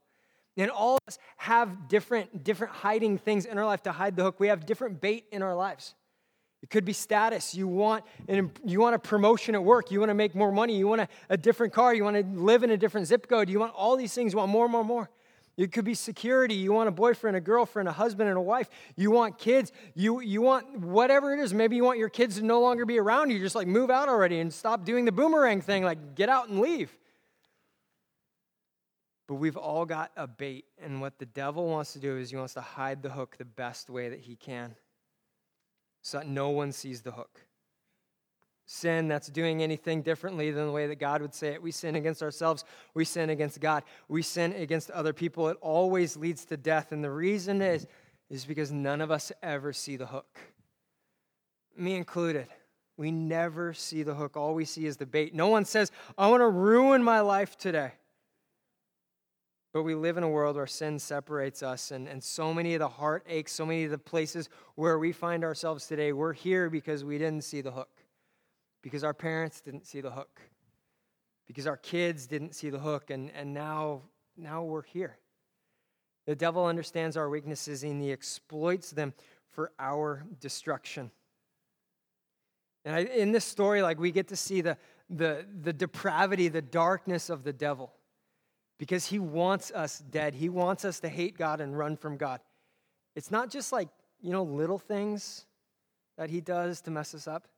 And 0.56 0.70
all 0.70 0.94
of 0.94 1.00
us 1.08 1.18
have 1.36 1.88
different, 1.88 2.44
different 2.44 2.72
hiding 2.72 3.18
things 3.18 3.44
in 3.44 3.58
our 3.58 3.66
life 3.66 3.82
to 3.82 3.92
hide 3.92 4.14
the 4.14 4.22
hook. 4.22 4.38
We 4.38 4.48
have 4.48 4.64
different 4.64 5.00
bait 5.00 5.24
in 5.32 5.42
our 5.42 5.54
lives. 5.54 5.94
It 6.62 6.70
could 6.70 6.84
be 6.84 6.92
status. 6.92 7.54
You 7.54 7.66
want, 7.66 8.04
an, 8.28 8.52
you 8.64 8.80
want 8.80 8.94
a 8.94 8.98
promotion 9.00 9.56
at 9.56 9.64
work. 9.64 9.90
You 9.90 9.98
want 9.98 10.10
to 10.10 10.14
make 10.14 10.34
more 10.34 10.52
money. 10.52 10.76
You 10.76 10.86
want 10.86 11.00
a, 11.00 11.08
a 11.28 11.36
different 11.36 11.72
car. 11.72 11.92
You 11.92 12.04
want 12.04 12.16
to 12.16 12.40
live 12.40 12.62
in 12.62 12.70
a 12.70 12.76
different 12.76 13.08
zip 13.08 13.28
code. 13.28 13.48
You 13.48 13.58
want 13.58 13.74
all 13.74 13.96
these 13.96 14.14
things. 14.14 14.32
You 14.32 14.38
want 14.38 14.52
more, 14.52 14.68
more, 14.68 14.84
more. 14.84 15.10
It 15.56 15.70
could 15.70 15.84
be 15.84 15.94
security. 15.94 16.54
You 16.54 16.72
want 16.72 16.88
a 16.88 16.92
boyfriend, 16.92 17.36
a 17.36 17.40
girlfriend, 17.40 17.88
a 17.88 17.92
husband, 17.92 18.28
and 18.28 18.36
a 18.36 18.42
wife. 18.42 18.68
You 18.96 19.10
want 19.10 19.38
kids. 19.38 19.70
You, 19.94 20.20
you 20.20 20.42
want 20.42 20.80
whatever 20.80 21.32
it 21.32 21.38
is. 21.38 21.54
Maybe 21.54 21.76
you 21.76 21.84
want 21.84 21.98
your 21.98 22.08
kids 22.08 22.36
to 22.36 22.42
no 22.44 22.60
longer 22.60 22.84
be 22.84 22.98
around 22.98 23.30
you. 23.30 23.38
Just 23.38 23.54
like 23.54 23.68
move 23.68 23.90
out 23.90 24.08
already 24.08 24.40
and 24.40 24.52
stop 24.52 24.84
doing 24.84 25.04
the 25.04 25.12
boomerang 25.12 25.60
thing. 25.60 25.84
Like 25.84 26.16
get 26.16 26.28
out 26.28 26.48
and 26.48 26.60
leave. 26.60 26.96
But 29.28 29.36
we've 29.36 29.56
all 29.56 29.86
got 29.86 30.10
a 30.16 30.26
bait. 30.26 30.64
And 30.82 31.00
what 31.00 31.18
the 31.18 31.26
devil 31.26 31.68
wants 31.68 31.92
to 31.92 32.00
do 32.00 32.16
is 32.16 32.30
he 32.30 32.36
wants 32.36 32.54
to 32.54 32.60
hide 32.60 33.02
the 33.02 33.10
hook 33.10 33.36
the 33.38 33.44
best 33.44 33.88
way 33.88 34.08
that 34.08 34.20
he 34.20 34.34
can 34.34 34.74
so 36.02 36.18
that 36.18 36.26
no 36.26 36.50
one 36.50 36.72
sees 36.72 37.02
the 37.02 37.12
hook 37.12 37.40
sin 38.66 39.08
that's 39.08 39.28
doing 39.28 39.62
anything 39.62 40.02
differently 40.02 40.50
than 40.50 40.66
the 40.66 40.72
way 40.72 40.86
that 40.86 40.98
God 40.98 41.20
would 41.20 41.34
say 41.34 41.48
it. 41.48 41.62
We 41.62 41.70
sin 41.70 41.96
against 41.96 42.22
ourselves, 42.22 42.64
we 42.94 43.04
sin 43.04 43.30
against 43.30 43.60
God, 43.60 43.84
we 44.08 44.22
sin 44.22 44.52
against 44.54 44.90
other 44.90 45.12
people. 45.12 45.48
It 45.48 45.58
always 45.60 46.16
leads 46.16 46.44
to 46.46 46.56
death. 46.56 46.92
And 46.92 47.04
the 47.04 47.10
reason 47.10 47.60
is, 47.60 47.86
is 48.30 48.44
because 48.44 48.72
none 48.72 49.00
of 49.00 49.10
us 49.10 49.32
ever 49.42 49.72
see 49.72 49.96
the 49.96 50.06
hook, 50.06 50.38
me 51.76 51.94
included. 51.94 52.46
We 52.96 53.10
never 53.10 53.74
see 53.74 54.04
the 54.04 54.14
hook. 54.14 54.36
All 54.36 54.54
we 54.54 54.64
see 54.64 54.86
is 54.86 54.96
the 54.96 55.06
bait. 55.06 55.34
No 55.34 55.48
one 55.48 55.64
says, 55.64 55.90
I 56.16 56.28
want 56.28 56.42
to 56.42 56.48
ruin 56.48 57.02
my 57.02 57.20
life 57.20 57.58
today. 57.58 57.92
But 59.72 59.82
we 59.82 59.96
live 59.96 60.16
in 60.16 60.22
a 60.22 60.28
world 60.28 60.54
where 60.54 60.68
sin 60.68 61.00
separates 61.00 61.60
us, 61.60 61.90
and, 61.90 62.06
and 62.06 62.22
so 62.22 62.54
many 62.54 62.74
of 62.74 62.78
the 62.78 62.88
heartaches, 62.88 63.50
so 63.50 63.66
many 63.66 63.82
of 63.82 63.90
the 63.90 63.98
places 63.98 64.48
where 64.76 65.00
we 65.00 65.10
find 65.10 65.42
ourselves 65.42 65.88
today, 65.88 66.12
we're 66.12 66.32
here 66.32 66.70
because 66.70 67.02
we 67.02 67.18
didn't 67.18 67.42
see 67.42 67.60
the 67.60 67.72
hook 67.72 68.03
because 68.84 69.02
our 69.02 69.14
parents 69.14 69.62
didn't 69.62 69.86
see 69.86 70.02
the 70.02 70.10
hook, 70.10 70.42
because 71.46 71.66
our 71.66 71.78
kids 71.78 72.26
didn't 72.26 72.54
see 72.54 72.68
the 72.68 72.78
hook, 72.78 73.08
and, 73.08 73.30
and 73.34 73.54
now, 73.54 74.02
now 74.36 74.62
we're 74.62 74.82
here. 74.82 75.16
The 76.26 76.36
devil 76.36 76.66
understands 76.66 77.16
our 77.16 77.30
weaknesses 77.30 77.82
and 77.82 78.00
he 78.02 78.12
exploits 78.12 78.90
them 78.90 79.14
for 79.50 79.72
our 79.78 80.24
destruction. 80.38 81.10
And 82.84 82.94
I, 82.94 83.00
in 83.00 83.32
this 83.32 83.44
story, 83.44 83.80
like 83.80 83.98
we 83.98 84.10
get 84.10 84.28
to 84.28 84.36
see 84.36 84.60
the, 84.60 84.76
the, 85.08 85.46
the 85.62 85.72
depravity, 85.72 86.48
the 86.48 86.62
darkness 86.62 87.30
of 87.30 87.42
the 87.42 87.52
devil 87.52 87.92
because 88.78 89.06
he 89.06 89.18
wants 89.18 89.70
us 89.70 90.00
dead. 90.10 90.34
He 90.34 90.50
wants 90.50 90.84
us 90.84 91.00
to 91.00 91.08
hate 91.08 91.38
God 91.38 91.62
and 91.62 91.76
run 91.76 91.96
from 91.96 92.18
God. 92.18 92.40
It's 93.16 93.30
not 93.30 93.48
just 93.50 93.72
like, 93.72 93.88
you 94.20 94.32
know, 94.32 94.42
little 94.42 94.78
things 94.78 95.46
that 96.18 96.28
he 96.28 96.42
does 96.42 96.82
to 96.82 96.90
mess 96.90 97.14
us 97.14 97.26
up. 97.26 97.48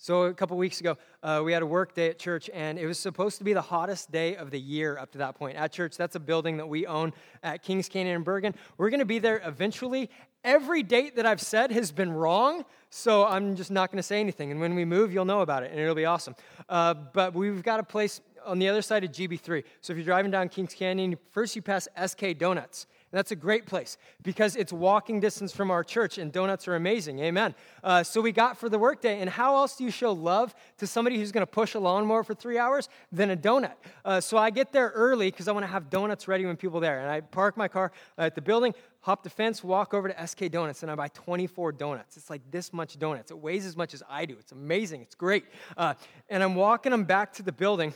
So, 0.00 0.22
a 0.22 0.32
couple 0.32 0.56
weeks 0.56 0.78
ago, 0.78 0.96
uh, 1.24 1.42
we 1.44 1.52
had 1.52 1.60
a 1.60 1.66
work 1.66 1.92
day 1.92 2.08
at 2.08 2.20
church, 2.20 2.48
and 2.54 2.78
it 2.78 2.86
was 2.86 3.00
supposed 3.00 3.36
to 3.38 3.44
be 3.44 3.52
the 3.52 3.60
hottest 3.60 4.12
day 4.12 4.36
of 4.36 4.52
the 4.52 4.60
year 4.60 4.96
up 4.96 5.10
to 5.10 5.18
that 5.18 5.34
point. 5.34 5.56
At 5.56 5.72
church, 5.72 5.96
that's 5.96 6.14
a 6.14 6.20
building 6.20 6.56
that 6.58 6.68
we 6.68 6.86
own 6.86 7.12
at 7.42 7.64
Kings 7.64 7.88
Canyon 7.88 8.14
in 8.14 8.22
Bergen. 8.22 8.54
We're 8.76 8.90
going 8.90 9.00
to 9.00 9.06
be 9.06 9.18
there 9.18 9.42
eventually. 9.44 10.08
Every 10.44 10.84
date 10.84 11.16
that 11.16 11.26
I've 11.26 11.40
said 11.40 11.72
has 11.72 11.90
been 11.90 12.12
wrong, 12.12 12.64
so 12.90 13.26
I'm 13.26 13.56
just 13.56 13.72
not 13.72 13.90
going 13.90 13.96
to 13.96 14.04
say 14.04 14.20
anything. 14.20 14.52
And 14.52 14.60
when 14.60 14.76
we 14.76 14.84
move, 14.84 15.12
you'll 15.12 15.24
know 15.24 15.40
about 15.40 15.64
it, 15.64 15.72
and 15.72 15.80
it'll 15.80 15.96
be 15.96 16.04
awesome. 16.04 16.36
Uh, 16.68 16.94
but 16.94 17.34
we've 17.34 17.64
got 17.64 17.80
a 17.80 17.82
place 17.82 18.20
on 18.46 18.60
the 18.60 18.68
other 18.68 18.82
side 18.82 19.02
of 19.02 19.10
GB3. 19.10 19.64
So, 19.80 19.92
if 19.92 19.96
you're 19.96 20.04
driving 20.04 20.30
down 20.30 20.48
Kings 20.48 20.74
Canyon, 20.74 21.16
first 21.32 21.56
you 21.56 21.62
pass 21.62 21.88
SK 22.06 22.38
Donuts. 22.38 22.86
And 23.10 23.18
that's 23.18 23.30
a 23.30 23.36
great 23.36 23.64
place 23.64 23.96
because 24.22 24.54
it's 24.54 24.70
walking 24.70 25.18
distance 25.18 25.50
from 25.50 25.70
our 25.70 25.82
church, 25.82 26.18
and 26.18 26.30
donuts 26.30 26.68
are 26.68 26.76
amazing. 26.76 27.20
Amen. 27.20 27.54
Uh, 27.82 28.02
so 28.02 28.20
we 28.20 28.32
got 28.32 28.58
for 28.58 28.68
the 28.68 28.78
workday. 28.78 29.20
And 29.20 29.30
how 29.30 29.56
else 29.56 29.76
do 29.76 29.84
you 29.84 29.90
show 29.90 30.12
love 30.12 30.54
to 30.76 30.86
somebody 30.86 31.16
who's 31.16 31.32
going 31.32 31.46
to 31.46 31.50
push 31.50 31.74
a 31.74 31.78
lawnmower 31.78 32.22
for 32.22 32.34
three 32.34 32.58
hours 32.58 32.90
than 33.10 33.30
a 33.30 33.36
donut? 33.36 33.72
Uh, 34.04 34.20
so 34.20 34.36
I 34.36 34.50
get 34.50 34.72
there 34.72 34.92
early 34.94 35.30
because 35.30 35.48
I 35.48 35.52
want 35.52 35.64
to 35.64 35.72
have 35.72 35.88
donuts 35.88 36.28
ready 36.28 36.44
when 36.44 36.56
people 36.56 36.78
are 36.78 36.82
there. 36.82 37.00
And 37.00 37.10
I 37.10 37.22
park 37.22 37.56
my 37.56 37.66
car 37.66 37.92
at 38.18 38.34
the 38.34 38.42
building, 38.42 38.74
hop 39.00 39.22
the 39.22 39.30
fence, 39.30 39.64
walk 39.64 39.94
over 39.94 40.08
to 40.08 40.26
SK 40.26 40.50
Donuts, 40.50 40.82
and 40.82 40.92
I 40.92 40.94
buy 40.94 41.08
24 41.08 41.72
donuts. 41.72 42.18
It's 42.18 42.28
like 42.28 42.42
this 42.50 42.74
much 42.74 42.98
donuts. 42.98 43.30
It 43.30 43.38
weighs 43.38 43.64
as 43.64 43.74
much 43.74 43.94
as 43.94 44.02
I 44.06 44.26
do. 44.26 44.36
It's 44.38 44.52
amazing. 44.52 45.00
It's 45.00 45.14
great. 45.14 45.46
Uh, 45.78 45.94
and 46.28 46.42
I'm 46.42 46.54
walking 46.54 46.92
them 46.92 47.04
back 47.04 47.32
to 47.34 47.42
the 47.42 47.52
building. 47.52 47.94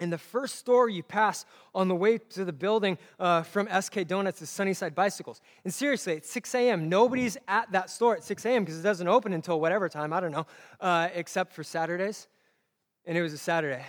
And 0.00 0.10
the 0.10 0.18
first 0.18 0.56
store 0.56 0.88
you 0.88 1.02
pass 1.02 1.44
on 1.74 1.88
the 1.88 1.94
way 1.94 2.18
to 2.18 2.44
the 2.44 2.52
building 2.52 2.96
uh, 3.18 3.42
from 3.42 3.68
SK 3.80 4.06
Donuts 4.06 4.40
is 4.40 4.48
Sunnyside 4.48 4.94
Bicycles. 4.94 5.42
And 5.64 5.72
seriously, 5.72 6.14
it's 6.14 6.30
6 6.30 6.54
a.m. 6.54 6.88
Nobody's 6.88 7.36
at 7.46 7.70
that 7.72 7.90
store 7.90 8.16
at 8.16 8.24
6 8.24 8.44
a.m. 8.46 8.64
because 8.64 8.80
it 8.80 8.82
doesn't 8.82 9.06
open 9.06 9.34
until 9.34 9.60
whatever 9.60 9.88
time, 9.90 10.12
I 10.12 10.20
don't 10.20 10.32
know, 10.32 10.46
uh, 10.80 11.08
except 11.14 11.52
for 11.52 11.62
Saturdays. 11.62 12.28
And 13.04 13.16
it 13.16 13.22
was 13.22 13.34
a 13.34 13.38
Saturday. 13.38 13.84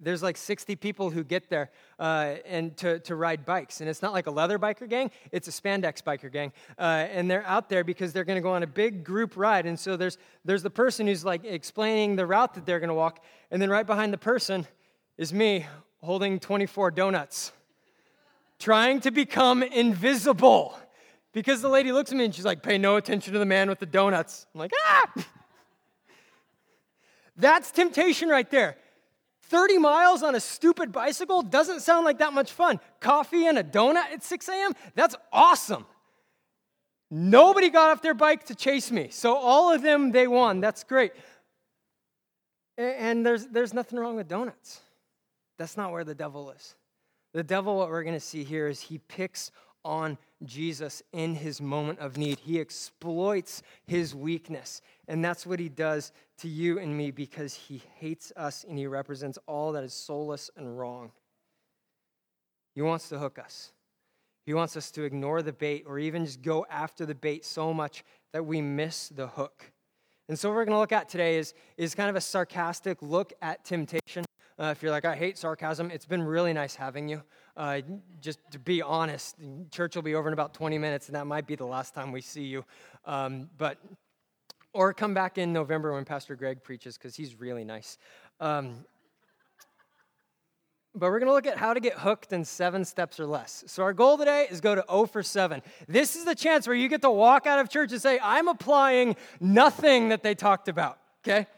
There's 0.00 0.22
like 0.22 0.36
60 0.36 0.76
people 0.76 1.10
who 1.10 1.24
get 1.24 1.48
there 1.48 1.70
uh, 1.98 2.34
and 2.44 2.76
to, 2.78 2.98
to 3.00 3.14
ride 3.14 3.44
bikes. 3.44 3.80
And 3.80 3.88
it's 3.88 4.02
not 4.02 4.12
like 4.12 4.26
a 4.26 4.30
leather 4.30 4.58
biker 4.58 4.88
gang, 4.88 5.10
it's 5.32 5.48
a 5.48 5.50
spandex 5.50 6.02
biker 6.02 6.30
gang. 6.30 6.52
Uh, 6.78 7.06
and 7.10 7.30
they're 7.30 7.46
out 7.46 7.68
there 7.68 7.84
because 7.84 8.12
they're 8.12 8.24
going 8.24 8.36
to 8.36 8.42
go 8.42 8.52
on 8.52 8.62
a 8.62 8.68
big 8.68 9.04
group 9.04 9.36
ride. 9.36 9.66
And 9.66 9.78
so 9.78 9.96
there's, 9.96 10.18
there's 10.44 10.62
the 10.62 10.70
person 10.70 11.06
who's 11.06 11.24
like 11.24 11.44
explaining 11.44 12.16
the 12.16 12.26
route 12.26 12.54
that 12.54 12.66
they're 12.66 12.80
going 12.80 12.88
to 12.88 12.94
walk. 12.94 13.24
And 13.50 13.62
then 13.62 13.70
right 13.70 13.86
behind 13.86 14.12
the 14.12 14.18
person, 14.18 14.66
is 15.16 15.32
me 15.32 15.66
holding 16.02 16.38
24 16.38 16.90
donuts, 16.90 17.52
trying 18.58 19.00
to 19.00 19.10
become 19.10 19.62
invisible. 19.62 20.78
Because 21.32 21.60
the 21.62 21.68
lady 21.68 21.90
looks 21.90 22.12
at 22.12 22.18
me 22.18 22.26
and 22.26 22.34
she's 22.34 22.44
like, 22.44 22.62
pay 22.62 22.78
no 22.78 22.96
attention 22.96 23.32
to 23.32 23.38
the 23.38 23.44
man 23.44 23.68
with 23.68 23.80
the 23.80 23.86
donuts. 23.86 24.46
I'm 24.54 24.60
like, 24.60 24.72
ah! 24.86 25.26
That's 27.36 27.70
temptation 27.72 28.28
right 28.28 28.48
there. 28.50 28.76
30 29.48 29.78
miles 29.78 30.22
on 30.22 30.34
a 30.34 30.40
stupid 30.40 30.92
bicycle 30.92 31.42
doesn't 31.42 31.80
sound 31.80 32.04
like 32.04 32.18
that 32.18 32.32
much 32.32 32.52
fun. 32.52 32.80
Coffee 33.00 33.46
and 33.46 33.58
a 33.58 33.64
donut 33.64 34.06
at 34.12 34.22
6 34.22 34.48
a.m., 34.48 34.72
that's 34.94 35.16
awesome. 35.32 35.84
Nobody 37.10 37.68
got 37.68 37.90
off 37.90 38.02
their 38.02 38.14
bike 38.14 38.44
to 38.46 38.54
chase 38.54 38.90
me. 38.90 39.08
So 39.10 39.36
all 39.36 39.72
of 39.72 39.82
them, 39.82 40.12
they 40.12 40.26
won. 40.26 40.60
That's 40.60 40.84
great. 40.84 41.12
And 42.76 43.24
there's, 43.24 43.46
there's 43.46 43.74
nothing 43.74 43.98
wrong 43.98 44.16
with 44.16 44.28
donuts. 44.28 44.80
That's 45.58 45.76
not 45.76 45.92
where 45.92 46.04
the 46.04 46.14
devil 46.14 46.50
is. 46.50 46.74
The 47.32 47.42
devil, 47.42 47.76
what 47.76 47.88
we're 47.88 48.04
going 48.04 48.14
to 48.14 48.20
see 48.20 48.44
here 48.44 48.68
is 48.68 48.80
he 48.80 48.98
picks 48.98 49.50
on 49.84 50.16
Jesus 50.44 51.02
in 51.12 51.34
his 51.34 51.60
moment 51.60 51.98
of 51.98 52.16
need. 52.16 52.38
He 52.38 52.60
exploits 52.60 53.62
his 53.86 54.14
weakness. 54.14 54.80
And 55.08 55.24
that's 55.24 55.46
what 55.46 55.60
he 55.60 55.68
does 55.68 56.12
to 56.38 56.48
you 56.48 56.78
and 56.78 56.96
me 56.96 57.10
because 57.10 57.54
he 57.54 57.82
hates 57.96 58.32
us 58.36 58.64
and 58.68 58.78
he 58.78 58.86
represents 58.86 59.38
all 59.46 59.72
that 59.72 59.84
is 59.84 59.92
soulless 59.92 60.50
and 60.56 60.78
wrong. 60.78 61.12
He 62.74 62.82
wants 62.82 63.08
to 63.10 63.18
hook 63.18 63.38
us. 63.38 63.72
He 64.46 64.54
wants 64.54 64.76
us 64.76 64.90
to 64.92 65.04
ignore 65.04 65.42
the 65.42 65.52
bait 65.52 65.84
or 65.86 65.98
even 65.98 66.26
just 66.26 66.42
go 66.42 66.66
after 66.70 67.06
the 67.06 67.14
bait 67.14 67.44
so 67.44 67.72
much 67.72 68.04
that 68.32 68.44
we 68.44 68.60
miss 68.60 69.08
the 69.08 69.26
hook. 69.26 69.72
And 70.28 70.38
so, 70.38 70.48
what 70.48 70.56
we're 70.56 70.64
going 70.64 70.76
to 70.76 70.80
look 70.80 70.92
at 70.92 71.08
today 71.08 71.36
is, 71.36 71.54
is 71.76 71.94
kind 71.94 72.08
of 72.08 72.16
a 72.16 72.20
sarcastic 72.20 73.00
look 73.02 73.32
at 73.42 73.64
temptation. 73.64 74.24
Uh, 74.58 74.66
if 74.66 74.82
you're 74.82 74.92
like, 74.92 75.04
I 75.04 75.16
hate 75.16 75.36
sarcasm, 75.36 75.90
it's 75.90 76.06
been 76.06 76.22
really 76.22 76.52
nice 76.52 76.76
having 76.76 77.08
you. 77.08 77.22
Uh, 77.56 77.80
just 78.20 78.38
to 78.52 78.58
be 78.58 78.82
honest, 78.82 79.36
church 79.72 79.96
will 79.96 80.02
be 80.02 80.14
over 80.14 80.28
in 80.28 80.32
about 80.32 80.54
20 80.54 80.78
minutes, 80.78 81.08
and 81.08 81.16
that 81.16 81.26
might 81.26 81.46
be 81.46 81.56
the 81.56 81.66
last 81.66 81.92
time 81.92 82.12
we 82.12 82.20
see 82.20 82.44
you. 82.44 82.64
Um, 83.04 83.50
but 83.58 83.78
or 84.72 84.92
come 84.92 85.14
back 85.14 85.38
in 85.38 85.52
November 85.52 85.92
when 85.92 86.04
Pastor 86.04 86.36
Greg 86.36 86.62
preaches 86.62 86.98
because 86.98 87.16
he's 87.16 87.38
really 87.40 87.64
nice. 87.64 87.98
Um, 88.40 88.84
but 90.96 91.10
we're 91.10 91.18
going 91.18 91.28
to 91.28 91.34
look 91.34 91.46
at 91.46 91.56
how 91.56 91.74
to 91.74 91.80
get 91.80 91.98
hooked 91.98 92.32
in 92.32 92.44
seven 92.44 92.84
steps 92.84 93.18
or 93.18 93.26
less. 93.26 93.64
So, 93.66 93.82
our 93.82 93.92
goal 93.92 94.16
today 94.16 94.46
is 94.48 94.60
go 94.60 94.76
to 94.76 94.84
0 94.88 95.06
for 95.06 95.24
7. 95.24 95.62
This 95.88 96.14
is 96.14 96.24
the 96.24 96.36
chance 96.36 96.68
where 96.68 96.76
you 96.76 96.88
get 96.88 97.02
to 97.02 97.10
walk 97.10 97.46
out 97.46 97.58
of 97.58 97.68
church 97.68 97.90
and 97.90 98.00
say, 98.00 98.20
I'm 98.22 98.46
applying 98.46 99.16
nothing 99.40 100.10
that 100.10 100.22
they 100.22 100.36
talked 100.36 100.68
about, 100.68 100.98
okay? 101.26 101.48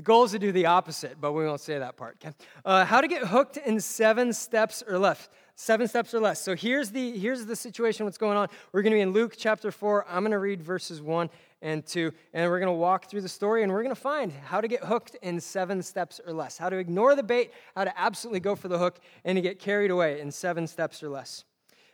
The 0.00 0.04
goal 0.04 0.24
is 0.24 0.30
to 0.30 0.38
do 0.38 0.50
the 0.50 0.64
opposite, 0.64 1.20
but 1.20 1.32
we 1.32 1.44
won't 1.44 1.60
say 1.60 1.78
that 1.78 1.98
part, 1.98 2.16
okay? 2.24 2.34
Uh, 2.64 2.86
how 2.86 3.02
to 3.02 3.06
get 3.06 3.22
hooked 3.22 3.58
in 3.58 3.78
seven 3.80 4.32
steps 4.32 4.82
or 4.88 4.98
less. 4.98 5.28
Seven 5.56 5.86
steps 5.88 6.14
or 6.14 6.20
less. 6.20 6.40
So 6.40 6.56
here's 6.56 6.90
the 6.90 7.18
here's 7.18 7.44
the 7.44 7.54
situation. 7.54 8.06
What's 8.06 8.16
going 8.16 8.38
on? 8.38 8.48
We're 8.72 8.80
going 8.80 8.92
to 8.92 8.96
be 8.96 9.02
in 9.02 9.12
Luke 9.12 9.34
chapter 9.36 9.70
four. 9.70 10.06
I'm 10.08 10.22
going 10.22 10.30
to 10.30 10.38
read 10.38 10.62
verses 10.62 11.02
one 11.02 11.28
and 11.60 11.84
two, 11.84 12.12
and 12.32 12.50
we're 12.50 12.60
going 12.60 12.72
to 12.72 12.80
walk 12.80 13.10
through 13.10 13.20
the 13.20 13.28
story 13.28 13.62
and 13.62 13.70
we're 13.70 13.82
going 13.82 13.94
to 13.94 14.00
find 14.00 14.32
how 14.32 14.62
to 14.62 14.68
get 14.68 14.82
hooked 14.84 15.16
in 15.20 15.38
seven 15.38 15.82
steps 15.82 16.18
or 16.26 16.32
less, 16.32 16.56
how 16.56 16.70
to 16.70 16.78
ignore 16.78 17.14
the 17.14 17.22
bait, 17.22 17.52
how 17.76 17.84
to 17.84 18.00
absolutely 18.00 18.40
go 18.40 18.56
for 18.56 18.68
the 18.68 18.78
hook, 18.78 19.00
and 19.26 19.36
to 19.36 19.42
get 19.42 19.58
carried 19.58 19.90
away 19.90 20.18
in 20.18 20.30
seven 20.32 20.66
steps 20.66 21.02
or 21.02 21.10
less. 21.10 21.44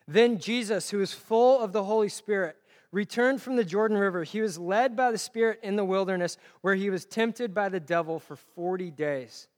Then 0.06 0.38
Jesus, 0.38 0.90
who 0.90 1.00
is 1.00 1.12
full 1.12 1.58
of 1.58 1.72
the 1.72 1.82
Holy 1.82 2.08
Spirit, 2.08 2.56
returned 2.96 3.42
from 3.42 3.56
the 3.56 3.64
Jordan 3.64 3.98
River. 3.98 4.24
He 4.24 4.40
was 4.40 4.58
led 4.58 4.96
by 4.96 5.10
the 5.10 5.18
Spirit 5.18 5.60
in 5.62 5.76
the 5.76 5.84
wilderness, 5.84 6.38
where 6.62 6.74
he 6.74 6.88
was 6.88 7.04
tempted 7.04 7.52
by 7.52 7.68
the 7.68 7.78
devil 7.78 8.18
for 8.18 8.36
40 8.36 8.90
days. 8.90 9.48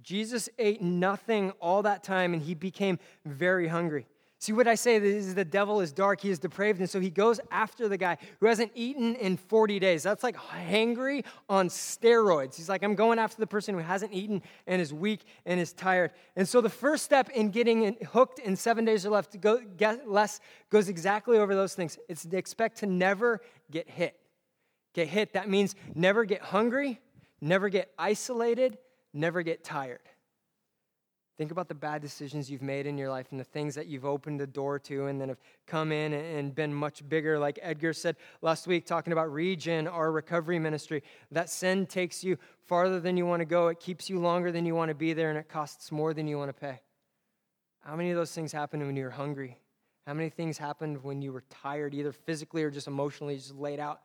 Jesus 0.00 0.48
ate 0.58 0.80
nothing 0.80 1.50
all 1.60 1.82
that 1.82 2.02
time 2.02 2.32
and 2.32 2.42
he 2.42 2.54
became 2.54 2.98
very 3.26 3.68
hungry. 3.68 4.06
See 4.42 4.52
what 4.52 4.66
I 4.66 4.74
say 4.74 4.96
is 4.96 5.36
the 5.36 5.44
devil 5.44 5.80
is 5.80 5.92
dark, 5.92 6.22
he 6.22 6.28
is 6.28 6.40
depraved, 6.40 6.80
and 6.80 6.90
so 6.90 6.98
he 6.98 7.10
goes 7.10 7.38
after 7.52 7.86
the 7.86 7.96
guy 7.96 8.18
who 8.40 8.46
hasn't 8.46 8.72
eaten 8.74 9.14
in 9.14 9.36
40 9.36 9.78
days. 9.78 10.02
That's 10.02 10.24
like 10.24 10.36
hangry 10.36 11.24
on 11.48 11.68
steroids. 11.68 12.56
He's 12.56 12.68
like, 12.68 12.82
I'm 12.82 12.96
going 12.96 13.20
after 13.20 13.36
the 13.36 13.46
person 13.46 13.76
who 13.76 13.80
hasn't 13.80 14.12
eaten 14.12 14.42
and 14.66 14.82
is 14.82 14.92
weak 14.92 15.20
and 15.46 15.60
is 15.60 15.72
tired. 15.72 16.10
And 16.34 16.48
so 16.48 16.60
the 16.60 16.68
first 16.68 17.04
step 17.04 17.30
in 17.30 17.50
getting 17.50 17.96
hooked 18.10 18.40
in 18.40 18.56
seven 18.56 18.84
days 18.84 19.06
or 19.06 19.10
left 19.10 19.30
to 19.30 19.38
go 19.38 19.60
get 19.76 20.10
less 20.10 20.40
goes 20.70 20.88
exactly 20.88 21.38
over 21.38 21.54
those 21.54 21.76
things. 21.76 21.96
It's 22.08 22.24
to 22.24 22.36
expect 22.36 22.78
to 22.78 22.86
never 22.86 23.42
get 23.70 23.88
hit. 23.88 24.18
Get 24.92 25.06
hit, 25.06 25.34
that 25.34 25.48
means 25.48 25.76
never 25.94 26.24
get 26.24 26.42
hungry, 26.42 26.98
never 27.40 27.68
get 27.68 27.92
isolated, 27.96 28.76
never 29.14 29.42
get 29.42 29.62
tired. 29.62 30.00
Think 31.38 31.50
about 31.50 31.68
the 31.68 31.74
bad 31.74 32.02
decisions 32.02 32.50
you've 32.50 32.62
made 32.62 32.86
in 32.86 32.98
your 32.98 33.08
life 33.08 33.28
and 33.30 33.40
the 33.40 33.44
things 33.44 33.74
that 33.74 33.86
you've 33.86 34.04
opened 34.04 34.38
the 34.38 34.46
door 34.46 34.78
to 34.80 35.06
and 35.06 35.18
then 35.18 35.30
have 35.30 35.40
come 35.66 35.90
in 35.90 36.12
and 36.12 36.54
been 36.54 36.74
much 36.74 37.08
bigger. 37.08 37.38
Like 37.38 37.58
Edgar 37.62 37.94
said 37.94 38.16
last 38.42 38.66
week, 38.66 38.84
talking 38.84 39.14
about 39.14 39.32
Regen, 39.32 39.88
our 39.88 40.12
recovery 40.12 40.58
ministry, 40.58 41.02
that 41.30 41.48
sin 41.48 41.86
takes 41.86 42.22
you 42.22 42.36
farther 42.66 43.00
than 43.00 43.16
you 43.16 43.24
want 43.24 43.40
to 43.40 43.46
go. 43.46 43.68
It 43.68 43.80
keeps 43.80 44.10
you 44.10 44.20
longer 44.20 44.52
than 44.52 44.66
you 44.66 44.74
want 44.74 44.90
to 44.90 44.94
be 44.94 45.14
there, 45.14 45.30
and 45.30 45.38
it 45.38 45.48
costs 45.48 45.90
more 45.90 46.12
than 46.12 46.26
you 46.26 46.36
want 46.36 46.50
to 46.50 46.60
pay. 46.60 46.80
How 47.80 47.96
many 47.96 48.10
of 48.10 48.16
those 48.16 48.32
things 48.32 48.52
happened 48.52 48.86
when 48.86 48.94
you 48.94 49.04
were 49.04 49.10
hungry? 49.10 49.58
How 50.06 50.12
many 50.14 50.28
things 50.28 50.58
happened 50.58 51.02
when 51.02 51.22
you 51.22 51.32
were 51.32 51.44
tired, 51.48 51.94
either 51.94 52.12
physically 52.12 52.62
or 52.62 52.70
just 52.70 52.88
emotionally, 52.88 53.36
just 53.36 53.54
laid 53.54 53.80
out? 53.80 54.02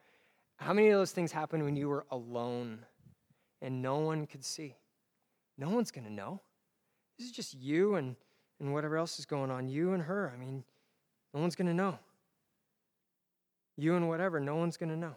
How 0.56 0.74
many 0.74 0.90
of 0.90 0.98
those 0.98 1.12
things 1.12 1.32
happened 1.32 1.64
when 1.64 1.76
you 1.76 1.90
were 1.90 2.06
alone 2.10 2.86
and 3.62 3.82
no 3.82 3.98
one 3.98 4.28
could 4.28 4.46
see? 4.46 4.76
No 5.58 5.70
one's 5.70 5.92
going 5.92 6.06
to 6.06 6.14
know. 6.14 6.42
This 7.18 7.28
is 7.28 7.34
just 7.34 7.54
you 7.56 7.96
and, 7.96 8.16
and 8.60 8.74
whatever 8.74 8.98
else 8.98 9.20
is 9.20 9.26
going 9.26 9.52
on, 9.52 9.68
you 9.68 9.94
and 9.94 10.04
her. 10.04 10.32
I 10.34 10.38
mean, 10.38 10.64
no 11.34 11.42
one's 11.42 11.56
going 11.56 11.68
to 11.68 11.74
know. 11.74 11.98
You 13.76 13.96
and 13.96 14.08
whatever, 14.08 14.40
no 14.40 14.56
one's 14.56 14.78
going 14.78 14.90
to 14.90 14.98
know. 14.98 15.16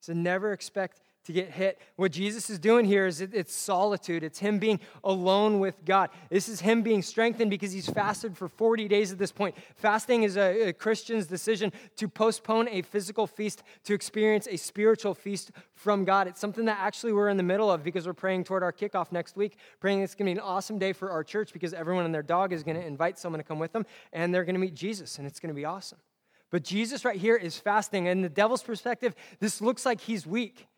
So 0.00 0.12
never 0.12 0.52
expect 0.52 1.00
to 1.26 1.32
get 1.32 1.50
hit. 1.50 1.80
What 1.96 2.12
Jesus 2.12 2.48
is 2.50 2.58
doing 2.58 2.84
here 2.84 3.06
is 3.06 3.20
it, 3.20 3.34
it's 3.34 3.54
solitude. 3.54 4.22
It's 4.22 4.38
him 4.38 4.58
being 4.58 4.80
alone 5.02 5.58
with 5.58 5.84
God. 5.84 6.10
This 6.30 6.48
is 6.48 6.60
him 6.60 6.82
being 6.82 7.02
strengthened 7.02 7.50
because 7.50 7.72
he's 7.72 7.88
fasted 7.88 8.36
for 8.36 8.48
40 8.48 8.86
days 8.86 9.10
at 9.10 9.18
this 9.18 9.32
point. 9.32 9.56
Fasting 9.74 10.22
is 10.22 10.36
a, 10.36 10.68
a 10.68 10.72
Christian's 10.72 11.26
decision 11.26 11.72
to 11.96 12.08
postpone 12.08 12.68
a 12.68 12.82
physical 12.82 13.26
feast 13.26 13.64
to 13.84 13.94
experience 13.94 14.46
a 14.48 14.56
spiritual 14.56 15.14
feast 15.14 15.50
from 15.74 16.04
God. 16.04 16.28
It's 16.28 16.40
something 16.40 16.64
that 16.66 16.78
actually 16.80 17.12
we're 17.12 17.28
in 17.28 17.36
the 17.36 17.42
middle 17.42 17.70
of 17.70 17.82
because 17.82 18.06
we're 18.06 18.14
praying 18.14 18.44
toward 18.44 18.62
our 18.62 18.72
kickoff 18.72 19.10
next 19.10 19.36
week, 19.36 19.56
praying 19.80 20.02
it's 20.02 20.14
going 20.14 20.26
to 20.26 20.34
be 20.34 20.40
an 20.40 20.46
awesome 20.46 20.78
day 20.78 20.92
for 20.92 21.10
our 21.10 21.24
church 21.24 21.52
because 21.52 21.74
everyone 21.74 22.04
and 22.04 22.14
their 22.14 22.22
dog 22.22 22.52
is 22.52 22.62
going 22.62 22.76
to 22.76 22.86
invite 22.86 23.18
someone 23.18 23.40
to 23.40 23.44
come 23.44 23.58
with 23.58 23.72
them 23.72 23.84
and 24.12 24.32
they're 24.32 24.44
going 24.44 24.54
to 24.54 24.60
meet 24.60 24.74
Jesus 24.74 25.18
and 25.18 25.26
it's 25.26 25.40
going 25.40 25.48
to 25.48 25.54
be 25.54 25.64
awesome. 25.64 25.98
But 26.50 26.62
Jesus 26.62 27.04
right 27.04 27.18
here 27.18 27.34
is 27.34 27.58
fasting. 27.58 28.06
And 28.06 28.22
the 28.22 28.28
devil's 28.28 28.62
perspective, 28.62 29.16
this 29.40 29.60
looks 29.60 29.84
like 29.84 30.00
he's 30.00 30.24
weak 30.24 30.68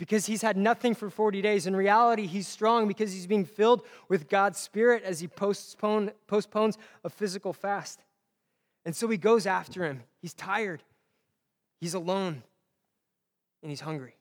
because 0.00 0.24
he's 0.24 0.40
had 0.40 0.56
nothing 0.56 0.94
for 0.94 1.10
40 1.10 1.42
days. 1.42 1.66
In 1.66 1.76
reality, 1.76 2.26
he's 2.26 2.48
strong 2.48 2.88
because 2.88 3.12
he's 3.12 3.26
being 3.26 3.44
filled 3.44 3.82
with 4.08 4.30
God's 4.30 4.58
Spirit 4.58 5.02
as 5.04 5.20
he 5.20 5.28
postpone, 5.28 6.12
postpones 6.26 6.78
a 7.04 7.10
physical 7.10 7.52
fast. 7.52 8.00
And 8.86 8.96
so 8.96 9.08
he 9.08 9.18
goes 9.18 9.46
after 9.46 9.84
him. 9.84 10.02
He's 10.22 10.32
tired, 10.32 10.82
he's 11.82 11.92
alone, 11.92 12.42
and 13.62 13.68
he's 13.68 13.82
hungry. 13.82 14.14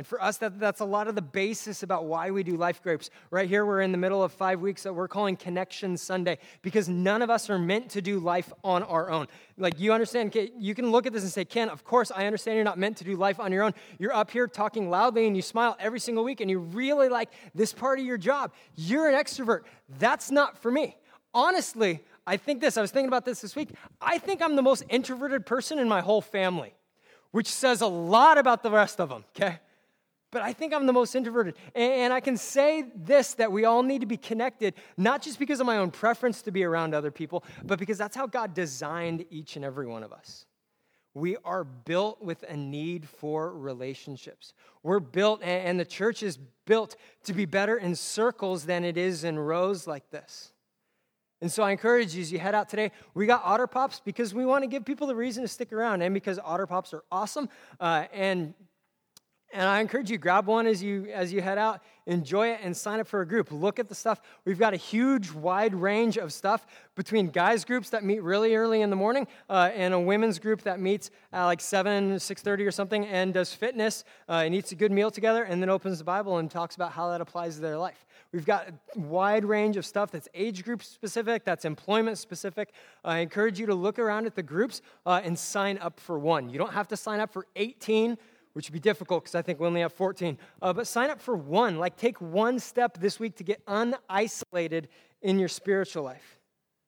And 0.00 0.06
for 0.06 0.22
us, 0.22 0.38
that, 0.38 0.58
that's 0.58 0.80
a 0.80 0.84
lot 0.86 1.08
of 1.08 1.14
the 1.14 1.20
basis 1.20 1.82
about 1.82 2.06
why 2.06 2.30
we 2.30 2.42
do 2.42 2.56
life 2.56 2.82
groups. 2.82 3.10
Right 3.30 3.46
here, 3.46 3.66
we're 3.66 3.82
in 3.82 3.92
the 3.92 3.98
middle 3.98 4.22
of 4.22 4.32
five 4.32 4.58
weeks 4.58 4.84
that 4.84 4.94
we're 4.94 5.08
calling 5.08 5.36
Connection 5.36 5.94
Sunday 5.98 6.38
because 6.62 6.88
none 6.88 7.20
of 7.20 7.28
us 7.28 7.50
are 7.50 7.58
meant 7.58 7.90
to 7.90 8.00
do 8.00 8.18
life 8.18 8.50
on 8.64 8.82
our 8.84 9.10
own. 9.10 9.26
Like, 9.58 9.78
you 9.78 9.92
understand, 9.92 10.34
you 10.56 10.74
can 10.74 10.90
look 10.90 11.04
at 11.04 11.12
this 11.12 11.22
and 11.22 11.30
say, 11.30 11.44
Ken, 11.44 11.68
of 11.68 11.84
course, 11.84 12.10
I 12.10 12.24
understand 12.24 12.54
you're 12.54 12.64
not 12.64 12.78
meant 12.78 12.96
to 12.96 13.04
do 13.04 13.14
life 13.14 13.38
on 13.38 13.52
your 13.52 13.62
own. 13.62 13.74
You're 13.98 14.14
up 14.14 14.30
here 14.30 14.46
talking 14.46 14.88
loudly 14.88 15.26
and 15.26 15.36
you 15.36 15.42
smile 15.42 15.76
every 15.78 16.00
single 16.00 16.24
week 16.24 16.40
and 16.40 16.50
you 16.50 16.60
really 16.60 17.10
like 17.10 17.28
this 17.54 17.74
part 17.74 17.98
of 17.98 18.06
your 18.06 18.16
job. 18.16 18.54
You're 18.76 19.06
an 19.06 19.14
extrovert. 19.14 19.64
That's 19.98 20.30
not 20.30 20.56
for 20.56 20.70
me. 20.70 20.96
Honestly, 21.34 22.00
I 22.26 22.38
think 22.38 22.62
this, 22.62 22.78
I 22.78 22.80
was 22.80 22.90
thinking 22.90 23.08
about 23.08 23.26
this 23.26 23.42
this 23.42 23.54
week. 23.54 23.68
I 24.00 24.16
think 24.16 24.40
I'm 24.40 24.56
the 24.56 24.62
most 24.62 24.82
introverted 24.88 25.44
person 25.44 25.78
in 25.78 25.90
my 25.90 26.00
whole 26.00 26.22
family, 26.22 26.72
which 27.32 27.48
says 27.48 27.82
a 27.82 27.86
lot 27.86 28.38
about 28.38 28.62
the 28.62 28.70
rest 28.70 28.98
of 28.98 29.10
them, 29.10 29.26
okay? 29.36 29.58
But 30.30 30.42
I 30.42 30.52
think 30.52 30.72
I'm 30.72 30.86
the 30.86 30.92
most 30.92 31.14
introverted. 31.14 31.54
And 31.74 32.12
I 32.12 32.20
can 32.20 32.36
say 32.36 32.84
this 32.94 33.34
that 33.34 33.50
we 33.50 33.64
all 33.64 33.82
need 33.82 34.00
to 34.00 34.06
be 34.06 34.16
connected, 34.16 34.74
not 34.96 35.22
just 35.22 35.38
because 35.38 35.60
of 35.60 35.66
my 35.66 35.78
own 35.78 35.90
preference 35.90 36.42
to 36.42 36.50
be 36.50 36.64
around 36.64 36.94
other 36.94 37.10
people, 37.10 37.44
but 37.64 37.78
because 37.78 37.98
that's 37.98 38.16
how 38.16 38.26
God 38.26 38.54
designed 38.54 39.24
each 39.30 39.56
and 39.56 39.64
every 39.64 39.86
one 39.86 40.02
of 40.02 40.12
us. 40.12 40.46
We 41.12 41.36
are 41.44 41.64
built 41.64 42.22
with 42.22 42.44
a 42.48 42.56
need 42.56 43.08
for 43.08 43.52
relationships. 43.52 44.52
We're 44.84 45.00
built, 45.00 45.42
and 45.42 45.78
the 45.78 45.84
church 45.84 46.22
is 46.22 46.38
built 46.66 46.94
to 47.24 47.34
be 47.34 47.46
better 47.46 47.76
in 47.76 47.96
circles 47.96 48.64
than 48.64 48.84
it 48.84 48.96
is 48.96 49.24
in 49.24 49.38
rows 49.38 49.88
like 49.88 50.08
this. 50.10 50.52
And 51.42 51.50
so 51.50 51.62
I 51.62 51.72
encourage 51.72 52.14
you 52.14 52.20
as 52.20 52.30
you 52.30 52.38
head 52.38 52.54
out 52.54 52.68
today, 52.68 52.92
we 53.14 53.26
got 53.26 53.42
Otter 53.44 53.66
Pops 53.66 54.00
because 54.00 54.34
we 54.34 54.44
want 54.44 54.62
to 54.62 54.68
give 54.68 54.84
people 54.84 55.06
the 55.06 55.16
reason 55.16 55.42
to 55.42 55.48
stick 55.48 55.72
around 55.72 56.02
and 56.02 56.12
because 56.12 56.38
Otter 56.38 56.66
Pops 56.66 56.92
are 56.92 57.02
awesome. 57.10 57.48
Uh, 57.80 58.04
and 58.12 58.52
and 59.52 59.68
I 59.68 59.80
encourage 59.80 60.10
you, 60.10 60.18
grab 60.18 60.46
one 60.46 60.66
as 60.66 60.82
you 60.82 61.08
as 61.12 61.32
you 61.32 61.40
head 61.40 61.58
out, 61.58 61.80
enjoy 62.06 62.48
it, 62.48 62.60
and 62.62 62.76
sign 62.76 63.00
up 63.00 63.08
for 63.08 63.20
a 63.20 63.26
group. 63.26 63.50
Look 63.50 63.78
at 63.78 63.88
the 63.88 63.94
stuff. 63.94 64.20
We've 64.44 64.58
got 64.58 64.74
a 64.74 64.76
huge, 64.76 65.32
wide 65.32 65.74
range 65.74 66.16
of 66.16 66.32
stuff 66.32 66.66
between 66.94 67.28
guys 67.28 67.64
groups 67.64 67.90
that 67.90 68.04
meet 68.04 68.22
really 68.22 68.54
early 68.54 68.82
in 68.82 68.90
the 68.90 68.96
morning, 68.96 69.26
uh, 69.48 69.70
and 69.74 69.92
a 69.92 70.00
women's 70.00 70.38
group 70.38 70.62
that 70.62 70.78
meets 70.78 71.10
at 71.32 71.46
like 71.46 71.60
seven, 71.60 72.18
six 72.20 72.42
thirty 72.42 72.64
or 72.64 72.70
something, 72.70 73.06
and 73.06 73.34
does 73.34 73.52
fitness 73.52 74.04
uh, 74.28 74.42
and 74.44 74.54
eats 74.54 74.70
a 74.72 74.76
good 74.76 74.92
meal 74.92 75.10
together, 75.10 75.42
and 75.42 75.60
then 75.60 75.68
opens 75.68 75.98
the 75.98 76.04
Bible 76.04 76.38
and 76.38 76.50
talks 76.50 76.76
about 76.76 76.92
how 76.92 77.10
that 77.10 77.20
applies 77.20 77.56
to 77.56 77.60
their 77.60 77.78
life. 77.78 78.06
We've 78.32 78.46
got 78.46 78.68
a 78.68 78.98
wide 78.98 79.44
range 79.44 79.76
of 79.76 79.84
stuff 79.84 80.12
that's 80.12 80.28
age 80.34 80.64
group 80.64 80.84
specific, 80.84 81.44
that's 81.44 81.64
employment 81.64 82.18
specific. 82.18 82.72
I 83.04 83.18
encourage 83.18 83.58
you 83.58 83.66
to 83.66 83.74
look 83.74 83.98
around 83.98 84.26
at 84.26 84.36
the 84.36 84.42
groups 84.42 84.82
uh, 85.04 85.20
and 85.24 85.36
sign 85.36 85.78
up 85.78 85.98
for 85.98 86.16
one. 86.18 86.48
You 86.48 86.58
don't 86.58 86.72
have 86.72 86.86
to 86.88 86.96
sign 86.96 87.18
up 87.18 87.32
for 87.32 87.46
18 87.56 88.16
which 88.52 88.68
would 88.68 88.72
be 88.72 88.80
difficult 88.80 89.24
because 89.24 89.34
I 89.34 89.42
think 89.42 89.60
we 89.60 89.66
only 89.66 89.80
have 89.80 89.92
14. 89.92 90.38
Uh, 90.60 90.72
but 90.72 90.86
sign 90.86 91.10
up 91.10 91.20
for 91.20 91.36
one. 91.36 91.78
Like, 91.78 91.96
take 91.96 92.20
one 92.20 92.58
step 92.58 92.98
this 92.98 93.20
week 93.20 93.36
to 93.36 93.44
get 93.44 93.62
unisolated 93.66 94.88
in 95.22 95.38
your 95.38 95.48
spiritual 95.48 96.02
life. 96.02 96.38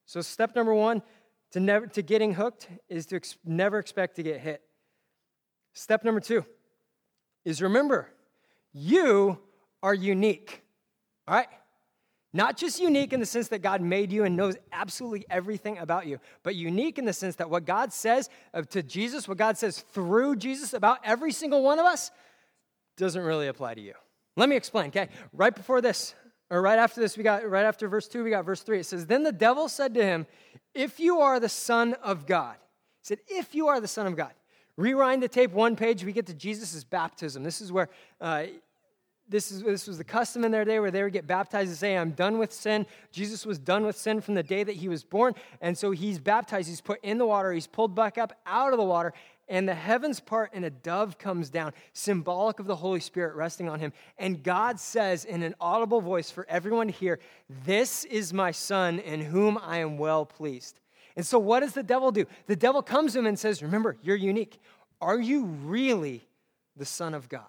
So, 0.06 0.20
step 0.20 0.56
number 0.56 0.74
one 0.74 1.02
to, 1.52 1.60
never, 1.60 1.86
to 1.88 2.02
getting 2.02 2.34
hooked 2.34 2.68
is 2.88 3.06
to 3.06 3.16
ex- 3.16 3.36
never 3.44 3.78
expect 3.78 4.16
to 4.16 4.22
get 4.22 4.40
hit. 4.40 4.62
Step 5.74 6.04
number 6.04 6.20
two 6.20 6.44
is 7.44 7.62
remember, 7.62 8.08
you 8.72 9.38
are 9.82 9.94
unique. 9.94 10.62
All 11.26 11.36
right? 11.36 11.48
Not 12.34 12.56
just 12.56 12.80
unique 12.80 13.12
in 13.12 13.20
the 13.20 13.26
sense 13.26 13.48
that 13.48 13.60
God 13.60 13.82
made 13.82 14.10
you 14.10 14.24
and 14.24 14.36
knows 14.36 14.56
absolutely 14.72 15.26
everything 15.28 15.76
about 15.78 16.06
you, 16.06 16.18
but 16.42 16.54
unique 16.54 16.98
in 16.98 17.04
the 17.04 17.12
sense 17.12 17.36
that 17.36 17.50
what 17.50 17.66
God 17.66 17.92
says 17.92 18.30
to 18.70 18.82
Jesus, 18.82 19.28
what 19.28 19.36
God 19.36 19.58
says 19.58 19.80
through 19.92 20.36
Jesus 20.36 20.72
about 20.72 20.98
every 21.04 21.32
single 21.32 21.62
one 21.62 21.78
of 21.78 21.84
us, 21.84 22.10
doesn't 22.96 23.22
really 23.22 23.48
apply 23.48 23.74
to 23.74 23.80
you. 23.80 23.94
Let 24.36 24.48
me 24.48 24.56
explain, 24.56 24.88
okay? 24.88 25.08
Right 25.32 25.54
before 25.54 25.80
this, 25.80 26.14
or 26.50 26.62
right 26.62 26.78
after 26.78 27.00
this, 27.00 27.16
we 27.16 27.22
got 27.22 27.48
right 27.48 27.64
after 27.64 27.88
verse 27.88 28.08
2, 28.08 28.24
we 28.24 28.30
got 28.30 28.44
verse 28.44 28.62
3. 28.62 28.80
It 28.80 28.86
says, 28.86 29.06
Then 29.06 29.22
the 29.22 29.32
devil 29.32 29.68
said 29.68 29.94
to 29.94 30.04
him, 30.04 30.26
If 30.74 31.00
you 31.00 31.20
are 31.20 31.40
the 31.40 31.48
Son 31.48 31.94
of 32.02 32.26
God, 32.26 32.56
he 33.00 33.06
said, 33.06 33.18
If 33.28 33.54
you 33.54 33.68
are 33.68 33.80
the 33.80 33.88
Son 33.88 34.06
of 34.06 34.16
God. 34.16 34.32
Rewind 34.78 35.22
the 35.22 35.28
tape 35.28 35.52
one 35.52 35.76
page, 35.76 36.02
we 36.02 36.12
get 36.12 36.26
to 36.26 36.34
Jesus' 36.34 36.82
baptism. 36.82 37.42
This 37.42 37.60
is 37.60 37.70
where 37.70 37.90
uh, 38.20 38.44
this, 39.28 39.50
is, 39.50 39.62
this 39.62 39.86
was 39.86 39.98
the 39.98 40.04
custom 40.04 40.44
in 40.44 40.52
their 40.52 40.64
day 40.64 40.78
where 40.78 40.90
they 40.90 41.02
would 41.02 41.12
get 41.12 41.26
baptized 41.26 41.68
and 41.68 41.78
say, 41.78 41.96
I'm 41.96 42.10
done 42.10 42.38
with 42.38 42.52
sin. 42.52 42.86
Jesus 43.10 43.46
was 43.46 43.58
done 43.58 43.84
with 43.84 43.96
sin 43.96 44.20
from 44.20 44.34
the 44.34 44.42
day 44.42 44.62
that 44.62 44.76
he 44.76 44.88
was 44.88 45.04
born. 45.04 45.34
And 45.60 45.76
so 45.76 45.90
he's 45.90 46.18
baptized, 46.18 46.68
he's 46.68 46.80
put 46.80 47.02
in 47.02 47.18
the 47.18 47.26
water, 47.26 47.52
he's 47.52 47.66
pulled 47.66 47.94
back 47.94 48.18
up 48.18 48.38
out 48.46 48.72
of 48.72 48.78
the 48.78 48.84
water, 48.84 49.12
and 49.48 49.68
the 49.68 49.74
heavens 49.74 50.20
part, 50.20 50.50
and 50.54 50.64
a 50.64 50.70
dove 50.70 51.18
comes 51.18 51.50
down, 51.50 51.72
symbolic 51.92 52.58
of 52.58 52.66
the 52.66 52.76
Holy 52.76 53.00
Spirit 53.00 53.34
resting 53.34 53.68
on 53.68 53.80
him. 53.80 53.92
And 54.18 54.42
God 54.42 54.78
says 54.78 55.24
in 55.24 55.42
an 55.42 55.54
audible 55.60 56.00
voice 56.00 56.30
for 56.30 56.46
everyone 56.48 56.86
to 56.86 56.92
hear, 56.92 57.18
This 57.64 58.04
is 58.04 58.32
my 58.32 58.50
son 58.50 58.98
in 58.98 59.20
whom 59.20 59.58
I 59.60 59.78
am 59.78 59.98
well 59.98 60.24
pleased. 60.24 60.80
And 61.16 61.26
so, 61.26 61.38
what 61.38 61.60
does 61.60 61.74
the 61.74 61.82
devil 61.82 62.10
do? 62.12 62.24
The 62.46 62.56
devil 62.56 62.82
comes 62.82 63.12
to 63.12 63.18
him 63.18 63.26
and 63.26 63.38
says, 63.38 63.62
Remember, 63.62 63.96
you're 64.02 64.16
unique. 64.16 64.58
Are 65.00 65.20
you 65.20 65.44
really 65.44 66.26
the 66.76 66.86
Son 66.86 67.12
of 67.12 67.28
God? 67.28 67.44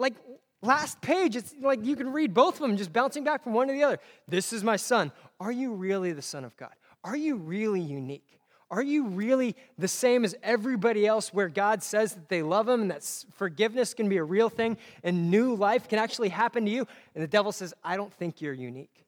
Like 0.00 0.14
last 0.62 1.00
page, 1.02 1.36
it's 1.36 1.54
like 1.60 1.84
you 1.84 1.94
can 1.94 2.10
read 2.10 2.32
both 2.32 2.54
of 2.54 2.60
them 2.60 2.76
just 2.76 2.92
bouncing 2.92 3.22
back 3.22 3.44
from 3.44 3.52
one 3.52 3.68
to 3.68 3.74
the 3.74 3.84
other. 3.84 3.98
This 4.26 4.52
is 4.52 4.64
my 4.64 4.76
son. 4.76 5.12
Are 5.38 5.52
you 5.52 5.74
really 5.74 6.12
the 6.12 6.22
Son 6.22 6.42
of 6.42 6.56
God? 6.56 6.72
Are 7.04 7.16
you 7.16 7.36
really 7.36 7.80
unique? 7.80 8.40
Are 8.70 8.82
you 8.82 9.08
really 9.08 9.56
the 9.78 9.88
same 9.88 10.24
as 10.24 10.34
everybody 10.42 11.06
else 11.06 11.34
where 11.34 11.48
God 11.48 11.82
says 11.82 12.14
that 12.14 12.28
they 12.28 12.40
love 12.40 12.68
him 12.68 12.82
and 12.82 12.90
that 12.90 13.02
forgiveness 13.34 13.94
can 13.94 14.08
be 14.08 14.16
a 14.16 14.24
real 14.24 14.48
thing 14.48 14.78
and 15.02 15.30
new 15.30 15.54
life 15.54 15.88
can 15.88 15.98
actually 15.98 16.28
happen 16.30 16.64
to 16.64 16.70
you? 16.70 16.86
And 17.14 17.22
the 17.22 17.28
devil 17.28 17.52
says, 17.52 17.74
I 17.84 17.96
don't 17.96 18.12
think 18.12 18.40
you're 18.40 18.54
unique. 18.54 19.04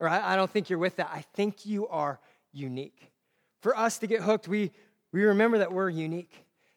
Or 0.00 0.08
I, 0.08 0.36
don't 0.36 0.50
think 0.50 0.70
you're 0.70 0.78
with 0.78 0.96
that. 0.96 1.10
I 1.12 1.24
think 1.34 1.66
you 1.66 1.86
are 1.88 2.18
unique. 2.52 3.12
For 3.60 3.76
us 3.76 3.98
to 3.98 4.06
get 4.06 4.22
hooked, 4.22 4.48
we, 4.48 4.72
we 5.12 5.24
remember 5.24 5.58
that 5.58 5.72
we're 5.72 5.90
unique. 5.90 6.32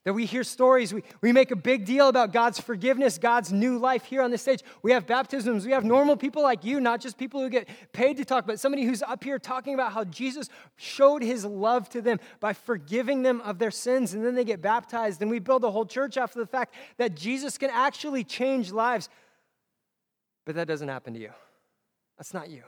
That 0.05 0.13
we 0.13 0.25
hear 0.25 0.43
stories, 0.43 0.93
we, 0.93 1.03
we 1.21 1.31
make 1.31 1.49
a 1.49 1.55
big 1.55 1.83
deal 1.83 2.07
about 2.07 2.31
God's 2.31 2.59
forgiveness, 2.59 3.17
God's 3.17 3.51
new 3.51 3.79
life 3.79 4.05
here 4.05 4.21
on 4.21 4.29
the 4.29 4.37
stage. 4.37 4.61
We 4.83 4.91
have 4.91 5.07
baptisms, 5.07 5.65
we 5.65 5.71
have 5.71 5.83
normal 5.83 6.15
people 6.15 6.43
like 6.43 6.63
you, 6.63 6.79
not 6.79 7.01
just 7.01 7.17
people 7.17 7.41
who 7.41 7.49
get 7.49 7.67
paid 7.91 8.17
to 8.17 8.25
talk, 8.25 8.45
but 8.45 8.59
somebody 8.59 8.83
who's 8.83 9.01
up 9.01 9.23
here 9.23 9.39
talking 9.39 9.73
about 9.73 9.93
how 9.93 10.03
Jesus 10.03 10.47
showed 10.75 11.23
his 11.23 11.43
love 11.43 11.89
to 11.89 12.03
them 12.03 12.19
by 12.39 12.53
forgiving 12.53 13.23
them 13.23 13.41
of 13.41 13.57
their 13.57 13.71
sins, 13.71 14.13
and 14.13 14.23
then 14.23 14.35
they 14.35 14.45
get 14.45 14.61
baptized. 14.61 15.23
And 15.23 15.31
we 15.31 15.39
build 15.39 15.63
a 15.63 15.71
whole 15.71 15.85
church 15.85 16.17
after 16.17 16.37
the 16.37 16.47
fact 16.47 16.75
that 16.97 17.15
Jesus 17.15 17.57
can 17.57 17.71
actually 17.71 18.23
change 18.23 18.71
lives. 18.71 19.09
But 20.45 20.53
that 20.53 20.67
doesn't 20.67 20.87
happen 20.87 21.15
to 21.15 21.19
you. 21.19 21.31
That's 22.17 22.33
not 22.33 22.49
you. 22.49 22.61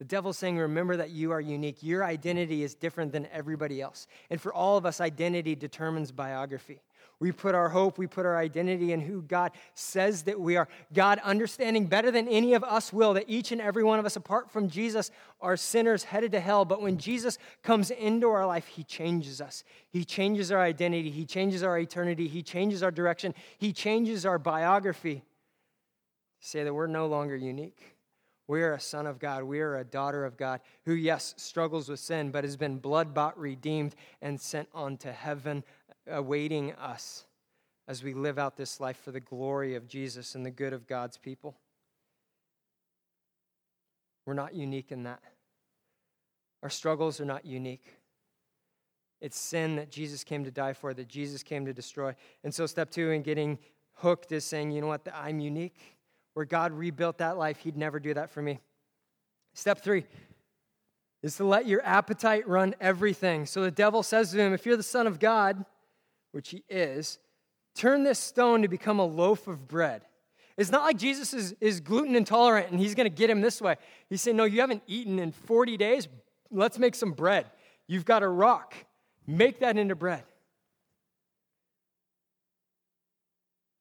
The 0.00 0.06
devil's 0.06 0.38
saying, 0.38 0.56
remember 0.56 0.96
that 0.96 1.10
you 1.10 1.30
are 1.30 1.42
unique. 1.42 1.82
Your 1.82 2.02
identity 2.02 2.62
is 2.62 2.74
different 2.74 3.12
than 3.12 3.26
everybody 3.26 3.82
else. 3.82 4.06
And 4.30 4.40
for 4.40 4.50
all 4.52 4.78
of 4.78 4.86
us, 4.86 4.98
identity 4.98 5.54
determines 5.54 6.10
biography. 6.10 6.80
We 7.18 7.32
put 7.32 7.54
our 7.54 7.68
hope, 7.68 7.98
we 7.98 8.06
put 8.06 8.24
our 8.24 8.38
identity 8.38 8.94
in 8.94 9.00
who 9.00 9.20
God 9.20 9.52
says 9.74 10.22
that 10.22 10.40
we 10.40 10.56
are. 10.56 10.68
God, 10.94 11.20
understanding 11.22 11.84
better 11.84 12.10
than 12.10 12.28
any 12.28 12.54
of 12.54 12.64
us 12.64 12.94
will 12.94 13.12
that 13.12 13.26
each 13.28 13.52
and 13.52 13.60
every 13.60 13.84
one 13.84 13.98
of 13.98 14.06
us, 14.06 14.16
apart 14.16 14.50
from 14.50 14.70
Jesus, 14.70 15.10
are 15.38 15.54
sinners 15.54 16.04
headed 16.04 16.32
to 16.32 16.40
hell. 16.40 16.64
But 16.64 16.80
when 16.80 16.96
Jesus 16.96 17.36
comes 17.62 17.90
into 17.90 18.30
our 18.30 18.46
life, 18.46 18.68
He 18.68 18.84
changes 18.84 19.42
us. 19.42 19.64
He 19.90 20.02
changes 20.02 20.50
our 20.50 20.62
identity, 20.62 21.10
He 21.10 21.26
changes 21.26 21.62
our 21.62 21.78
eternity, 21.78 22.26
He 22.26 22.42
changes 22.42 22.82
our 22.82 22.90
direction, 22.90 23.34
He 23.58 23.74
changes 23.74 24.24
our 24.24 24.38
biography. 24.38 25.22
Say 26.40 26.64
that 26.64 26.72
we're 26.72 26.86
no 26.86 27.06
longer 27.06 27.36
unique. 27.36 27.96
We 28.50 28.62
are 28.62 28.72
a 28.72 28.80
son 28.80 29.06
of 29.06 29.20
God. 29.20 29.44
We 29.44 29.60
are 29.60 29.76
a 29.76 29.84
daughter 29.84 30.24
of 30.24 30.36
God 30.36 30.60
who, 30.84 30.94
yes, 30.94 31.34
struggles 31.36 31.88
with 31.88 32.00
sin, 32.00 32.32
but 32.32 32.42
has 32.42 32.56
been 32.56 32.78
blood 32.78 33.14
bought, 33.14 33.38
redeemed, 33.38 33.94
and 34.20 34.40
sent 34.40 34.68
on 34.74 34.96
to 34.98 35.12
heaven, 35.12 35.62
uh, 35.88 36.16
awaiting 36.16 36.72
us 36.72 37.26
as 37.86 38.02
we 38.02 38.12
live 38.12 38.40
out 38.40 38.56
this 38.56 38.80
life 38.80 38.98
for 39.04 39.12
the 39.12 39.20
glory 39.20 39.76
of 39.76 39.86
Jesus 39.86 40.34
and 40.34 40.44
the 40.44 40.50
good 40.50 40.72
of 40.72 40.88
God's 40.88 41.16
people. 41.16 41.54
We're 44.26 44.34
not 44.34 44.52
unique 44.52 44.90
in 44.90 45.04
that. 45.04 45.22
Our 46.64 46.70
struggles 46.70 47.20
are 47.20 47.24
not 47.24 47.46
unique. 47.46 47.86
It's 49.20 49.38
sin 49.38 49.76
that 49.76 49.92
Jesus 49.92 50.24
came 50.24 50.42
to 50.42 50.50
die 50.50 50.72
for, 50.72 50.92
that 50.92 51.06
Jesus 51.06 51.44
came 51.44 51.66
to 51.66 51.72
destroy. 51.72 52.16
And 52.42 52.52
so, 52.52 52.66
step 52.66 52.90
two 52.90 53.12
in 53.12 53.22
getting 53.22 53.60
hooked 53.92 54.32
is 54.32 54.44
saying, 54.44 54.72
you 54.72 54.80
know 54.80 54.88
what, 54.88 55.06
I'm 55.14 55.38
unique 55.38 55.99
where 56.40 56.46
God 56.46 56.72
rebuilt 56.72 57.18
that 57.18 57.36
life, 57.36 57.58
He'd 57.58 57.76
never 57.76 58.00
do 58.00 58.14
that 58.14 58.30
for 58.30 58.40
me. 58.40 58.60
Step 59.52 59.84
three 59.84 60.06
is 61.22 61.36
to 61.36 61.44
let 61.44 61.66
your 61.66 61.84
appetite 61.84 62.48
run 62.48 62.74
everything. 62.80 63.44
So 63.44 63.62
the 63.62 63.70
devil 63.70 64.02
says 64.02 64.30
to 64.30 64.38
him, 64.38 64.54
If 64.54 64.64
you're 64.64 64.78
the 64.78 64.82
Son 64.82 65.06
of 65.06 65.20
God, 65.20 65.66
which 66.32 66.48
He 66.48 66.64
is, 66.66 67.18
turn 67.74 68.04
this 68.04 68.18
stone 68.18 68.62
to 68.62 68.68
become 68.68 68.98
a 68.98 69.04
loaf 69.04 69.48
of 69.48 69.68
bread. 69.68 70.00
It's 70.56 70.72
not 70.72 70.82
like 70.82 70.96
Jesus 70.96 71.34
is, 71.34 71.54
is 71.60 71.78
gluten 71.78 72.16
intolerant 72.16 72.70
and 72.70 72.80
he's 72.80 72.94
going 72.94 73.04
to 73.04 73.14
get 73.14 73.28
him 73.28 73.42
this 73.42 73.60
way. 73.60 73.76
He's 74.08 74.22
saying, 74.22 74.38
No, 74.38 74.44
you 74.44 74.62
haven't 74.62 74.82
eaten 74.86 75.18
in 75.18 75.32
40 75.32 75.76
days. 75.76 76.08
Let's 76.50 76.78
make 76.78 76.94
some 76.94 77.12
bread. 77.12 77.50
You've 77.86 78.06
got 78.06 78.22
a 78.22 78.28
rock. 78.28 78.74
Make 79.26 79.60
that 79.60 79.76
into 79.76 79.94
bread. 79.94 80.22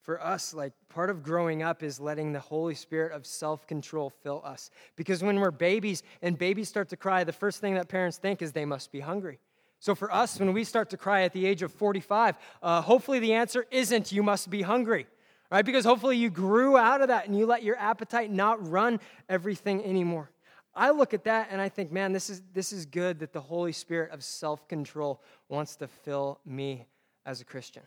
For 0.09 0.25
us, 0.25 0.55
like 0.55 0.73
part 0.89 1.11
of 1.11 1.21
growing 1.21 1.61
up 1.61 1.83
is 1.83 1.99
letting 1.99 2.33
the 2.33 2.39
Holy 2.39 2.73
Spirit 2.73 3.11
of 3.11 3.27
self 3.27 3.67
control 3.67 4.09
fill 4.09 4.41
us. 4.43 4.71
Because 4.95 5.21
when 5.21 5.39
we're 5.39 5.51
babies 5.51 6.01
and 6.23 6.35
babies 6.35 6.67
start 6.67 6.89
to 6.89 6.97
cry, 6.97 7.23
the 7.23 7.31
first 7.31 7.61
thing 7.61 7.75
that 7.75 7.89
parents 7.89 8.17
think 8.17 8.41
is 8.41 8.51
they 8.51 8.65
must 8.65 8.91
be 8.91 9.01
hungry. 9.01 9.37
So 9.79 9.93
for 9.93 10.11
us, 10.11 10.39
when 10.39 10.51
we 10.51 10.63
start 10.63 10.89
to 10.89 10.97
cry 10.97 11.21
at 11.21 11.33
the 11.33 11.45
age 11.45 11.61
of 11.61 11.71
45, 11.71 12.37
uh, 12.63 12.81
hopefully 12.81 13.19
the 13.19 13.33
answer 13.33 13.67
isn't 13.69 14.11
you 14.11 14.23
must 14.23 14.49
be 14.49 14.63
hungry, 14.63 15.05
right? 15.51 15.63
Because 15.63 15.85
hopefully 15.85 16.17
you 16.17 16.31
grew 16.31 16.75
out 16.75 17.01
of 17.01 17.09
that 17.09 17.27
and 17.27 17.37
you 17.37 17.45
let 17.45 17.61
your 17.61 17.77
appetite 17.77 18.31
not 18.31 18.67
run 18.67 18.99
everything 19.29 19.85
anymore. 19.85 20.31
I 20.73 20.89
look 20.89 21.13
at 21.13 21.25
that 21.25 21.49
and 21.51 21.61
I 21.61 21.69
think, 21.69 21.91
man, 21.91 22.13
this 22.13 22.31
is, 22.31 22.41
this 22.51 22.73
is 22.73 22.87
good 22.87 23.19
that 23.19 23.31
the 23.31 23.41
Holy 23.41 23.73
Spirit 23.73 24.09
of 24.09 24.23
self 24.23 24.67
control 24.67 25.21
wants 25.49 25.75
to 25.75 25.87
fill 25.87 26.39
me 26.47 26.87
as 27.27 27.41
a 27.41 27.45
Christian. 27.45 27.83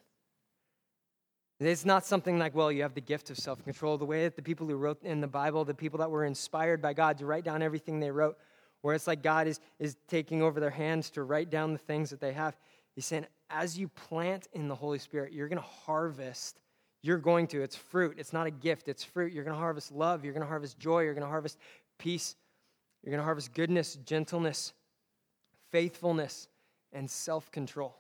It's 1.67 1.85
not 1.85 2.07
something 2.07 2.39
like, 2.39 2.55
well, 2.55 2.73
you 2.73 2.83
have 2.83 2.95
the 2.95 3.01
gift 3.01 3.31
of 3.31 3.39
self 3.39 3.63
control. 3.63 3.99
The 3.99 4.05
way 4.05 4.25
that 4.25 4.37
the 4.37 4.43
people 4.43 4.67
who 4.67 4.77
wrote 4.77 5.03
in 5.03 5.21
the 5.21 5.27
Bible, 5.27 5.65
the 5.65 5.75
people 5.75 5.99
that 5.99 6.11
were 6.11 6.25
inspired 6.25 6.81
by 6.81 6.95
God 6.95 7.19
to 7.19 7.27
write 7.27 7.45
down 7.45 7.63
everything 7.63 8.01
they 8.01 8.11
wrote, 8.11 8.39
where 8.81 8.95
it's 8.95 9.07
like 9.07 9.23
God 9.23 9.47
is, 9.47 9.61
is 9.79 9.97
taking 10.09 10.43
over 10.43 10.61
their 10.61 10.71
hands 10.71 11.11
to 11.11 11.23
write 11.23 11.51
down 11.51 11.73
the 11.73 11.79
things 11.79 12.11
that 12.11 12.21
they 12.21 12.33
have. 12.33 12.57
He's 12.95 13.07
saying, 13.07 13.27
as 13.51 13.79
you 13.79 13.89
plant 13.89 14.49
in 14.53 14.69
the 14.69 14.75
Holy 14.75 14.99
Spirit, 14.99 15.33
you're 15.33 15.49
going 15.49 15.61
to 15.61 15.69
harvest. 15.87 16.59
You're 17.03 17.19
going 17.19 17.47
to. 17.49 17.63
It's 17.63 17.77
fruit. 17.77 18.17
It's 18.19 18.33
not 18.33 18.47
a 18.47 18.51
gift, 18.51 18.89
it's 18.89 19.05
fruit. 19.05 19.33
You're 19.33 19.45
going 19.45 19.57
to 19.57 19.61
harvest 19.61 19.93
love. 19.93 20.25
You're 20.25 20.33
going 20.33 20.43
to 20.43 20.49
harvest 20.49 20.79
joy. 20.79 21.03
You're 21.03 21.15
going 21.15 21.25
to 21.25 21.31
harvest 21.31 21.59
peace. 21.99 22.37
You're 23.03 23.11
going 23.11 23.21
to 23.21 23.25
harvest 23.25 23.53
goodness, 23.53 23.97
gentleness, 24.07 24.73
faithfulness, 25.71 26.49
and 26.93 27.11
self 27.11 27.51
control. 27.51 27.97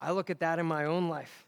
I 0.00 0.12
look 0.12 0.30
at 0.30 0.40
that 0.40 0.58
in 0.58 0.66
my 0.66 0.84
own 0.84 1.08
life 1.08 1.46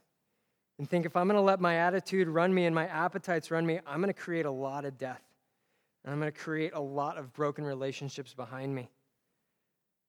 and 0.79 0.89
think 0.89 1.07
if 1.07 1.17
I'm 1.17 1.29
going 1.29 1.37
to 1.37 1.43
let 1.43 1.61
my 1.61 1.77
attitude 1.77 2.29
run 2.29 2.53
me 2.53 2.67
and 2.67 2.75
my 2.75 2.87
appetites 2.87 3.51
run 3.51 3.65
me, 3.65 3.81
I'm 3.87 4.01
going 4.01 4.13
to 4.13 4.21
create 4.21 4.47
a 4.47 4.51
lot 4.51 4.85
of 4.85 4.99
death. 4.99 5.23
And 6.05 6.13
I'm 6.13 6.21
going 6.21 6.33
to 6.33 6.39
create 6.39 6.73
a 6.75 6.81
lot 6.81 7.17
of 7.17 7.33
broken 7.33 7.65
relationships 7.65 8.35
behind 8.35 8.75
me. 8.75 8.91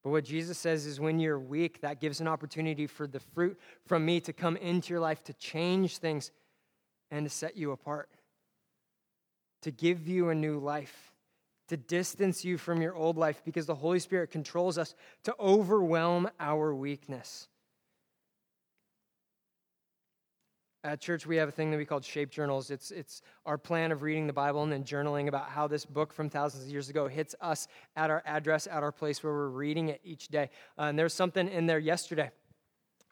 But 0.03 0.09
what 0.09 0.25
Jesus 0.25 0.57
says 0.57 0.85
is 0.85 0.99
when 0.99 1.19
you're 1.19 1.39
weak, 1.39 1.81
that 1.81 1.99
gives 1.99 2.19
an 2.19 2.27
opportunity 2.27 2.85
for 2.85 3.07
the 3.07 3.19
fruit 3.19 3.59
from 3.87 4.05
me 4.05 4.19
to 4.21 4.33
come 4.33 4.57
into 4.57 4.89
your 4.89 4.99
life 4.99 5.23
to 5.23 5.33
change 5.33 5.97
things 5.97 6.31
and 7.09 7.25
to 7.25 7.29
set 7.29 7.55
you 7.55 7.71
apart, 7.71 8.09
to 9.61 9.71
give 9.71 10.07
you 10.07 10.29
a 10.29 10.35
new 10.35 10.59
life, 10.59 11.13
to 11.69 11.77
distance 11.77 12.43
you 12.45 12.57
from 12.57 12.81
your 12.81 12.95
old 12.95 13.17
life 13.17 13.41
because 13.45 13.65
the 13.65 13.75
Holy 13.75 13.99
Spirit 13.99 14.29
controls 14.29 14.77
us 14.77 14.93
to 15.23 15.33
overwhelm 15.39 16.29
our 16.39 16.75
weakness. 16.75 17.47
At 20.85 21.01
church, 21.01 21.25
we 21.25 21.35
have 21.37 21.49
a 21.49 21.51
thing 21.51 21.71
that 21.71 21.77
we 21.77 21.85
call 21.85 21.99
shape 21.99 22.29
journals. 22.29 22.69
It's, 22.69 22.91
it's 22.91 23.23
our 23.47 23.57
plan 23.57 23.91
of 23.91 24.03
reading 24.03 24.27
the 24.27 24.33
Bible 24.33 24.61
and 24.61 24.71
then 24.71 24.83
journaling 24.83 25.27
about 25.27 25.49
how 25.49 25.65
this 25.67 25.83
book 25.83 26.13
from 26.13 26.29
thousands 26.29 26.65
of 26.65 26.69
years 26.69 26.89
ago 26.89 27.07
hits 27.07 27.33
us 27.41 27.67
at 27.95 28.11
our 28.11 28.21
address, 28.23 28.67
at 28.67 28.83
our 28.83 28.91
place 28.91 29.23
where 29.23 29.33
we're 29.33 29.47
reading 29.47 29.89
it 29.89 29.99
each 30.03 30.27
day. 30.27 30.47
Uh, 30.77 30.83
and 30.83 30.99
there's 30.99 31.15
something 31.15 31.49
in 31.49 31.65
there 31.65 31.79
yesterday 31.79 32.29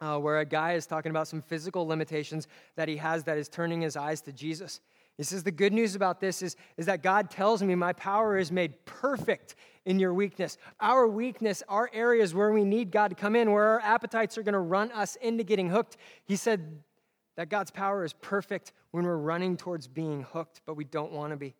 uh, 0.01 0.19
where 0.19 0.37
a 0.37 0.45
guy 0.45 0.73
is 0.73 0.85
talking 0.85 1.09
about 1.09 1.27
some 1.27 1.41
physical 1.41 1.87
limitations 1.87 2.47
that 2.75 2.87
he 2.87 2.95
has 2.97 3.23
that 3.23 3.39
is 3.39 3.49
turning 3.49 3.81
his 3.81 3.97
eyes 3.97 4.21
to 4.21 4.31
Jesus. 4.31 4.79
He 5.17 5.23
says, 5.23 5.41
The 5.41 5.51
good 5.51 5.73
news 5.73 5.95
about 5.95 6.19
this 6.19 6.43
is, 6.43 6.55
is 6.77 6.85
that 6.85 7.01
God 7.01 7.31
tells 7.31 7.63
me 7.63 7.73
my 7.73 7.93
power 7.93 8.37
is 8.37 8.51
made 8.51 8.85
perfect 8.85 9.55
in 9.85 9.97
your 9.97 10.13
weakness. 10.13 10.59
Our 10.79 11.07
weakness, 11.07 11.63
our 11.67 11.89
areas 11.91 12.35
where 12.35 12.51
we 12.51 12.65
need 12.65 12.91
God 12.91 13.07
to 13.07 13.15
come 13.15 13.35
in, 13.35 13.51
where 13.51 13.63
our 13.63 13.79
appetites 13.79 14.37
are 14.37 14.43
going 14.43 14.53
to 14.53 14.59
run 14.59 14.91
us 14.91 15.15
into 15.15 15.43
getting 15.43 15.69
hooked. 15.69 15.97
He 16.25 16.35
said, 16.35 16.83
that 17.35 17.49
God's 17.49 17.71
power 17.71 18.03
is 18.03 18.13
perfect 18.13 18.73
when 18.91 19.05
we're 19.05 19.17
running 19.17 19.57
towards 19.57 19.87
being 19.87 20.23
hooked, 20.23 20.61
but 20.65 20.75
we 20.75 20.83
don't 20.83 21.11
want 21.11 21.31
to 21.31 21.37
be. 21.37 21.55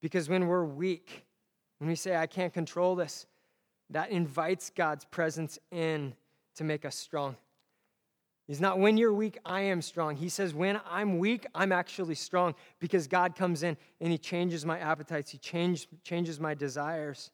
Because 0.00 0.28
when 0.28 0.46
we're 0.46 0.64
weak, 0.64 1.26
when 1.78 1.88
we 1.88 1.96
say, 1.96 2.16
I 2.16 2.26
can't 2.26 2.52
control 2.52 2.94
this, 2.94 3.26
that 3.90 4.10
invites 4.10 4.70
God's 4.70 5.04
presence 5.04 5.58
in 5.70 6.14
to 6.56 6.64
make 6.64 6.84
us 6.84 6.96
strong. 6.96 7.36
He's 8.46 8.60
not 8.60 8.78
when 8.78 8.96
you're 8.96 9.12
weak, 9.12 9.38
I 9.44 9.60
am 9.62 9.80
strong. 9.80 10.16
He 10.16 10.28
says, 10.28 10.54
when 10.54 10.80
I'm 10.88 11.18
weak, 11.18 11.46
I'm 11.54 11.70
actually 11.70 12.16
strong 12.16 12.54
because 12.80 13.06
God 13.06 13.36
comes 13.36 13.62
in 13.62 13.76
and 14.00 14.10
He 14.10 14.18
changes 14.18 14.66
my 14.66 14.78
appetites, 14.78 15.30
He 15.30 15.38
change, 15.38 15.86
changes 16.02 16.40
my 16.40 16.54
desires 16.54 17.30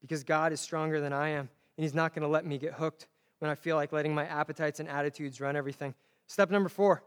because 0.00 0.24
God 0.24 0.52
is 0.52 0.60
stronger 0.60 1.00
than 1.00 1.12
I 1.12 1.28
am, 1.28 1.48
and 1.76 1.84
He's 1.84 1.94
not 1.94 2.12
going 2.12 2.22
to 2.22 2.28
let 2.28 2.44
me 2.44 2.58
get 2.58 2.74
hooked 2.74 3.06
when 3.42 3.50
I 3.50 3.56
feel 3.56 3.74
like 3.74 3.90
letting 3.90 4.14
my 4.14 4.24
appetites 4.24 4.78
and 4.78 4.88
attitudes 4.88 5.40
run 5.40 5.56
everything. 5.56 5.96
Step 6.28 6.48
number 6.48 6.68
four 6.68 7.02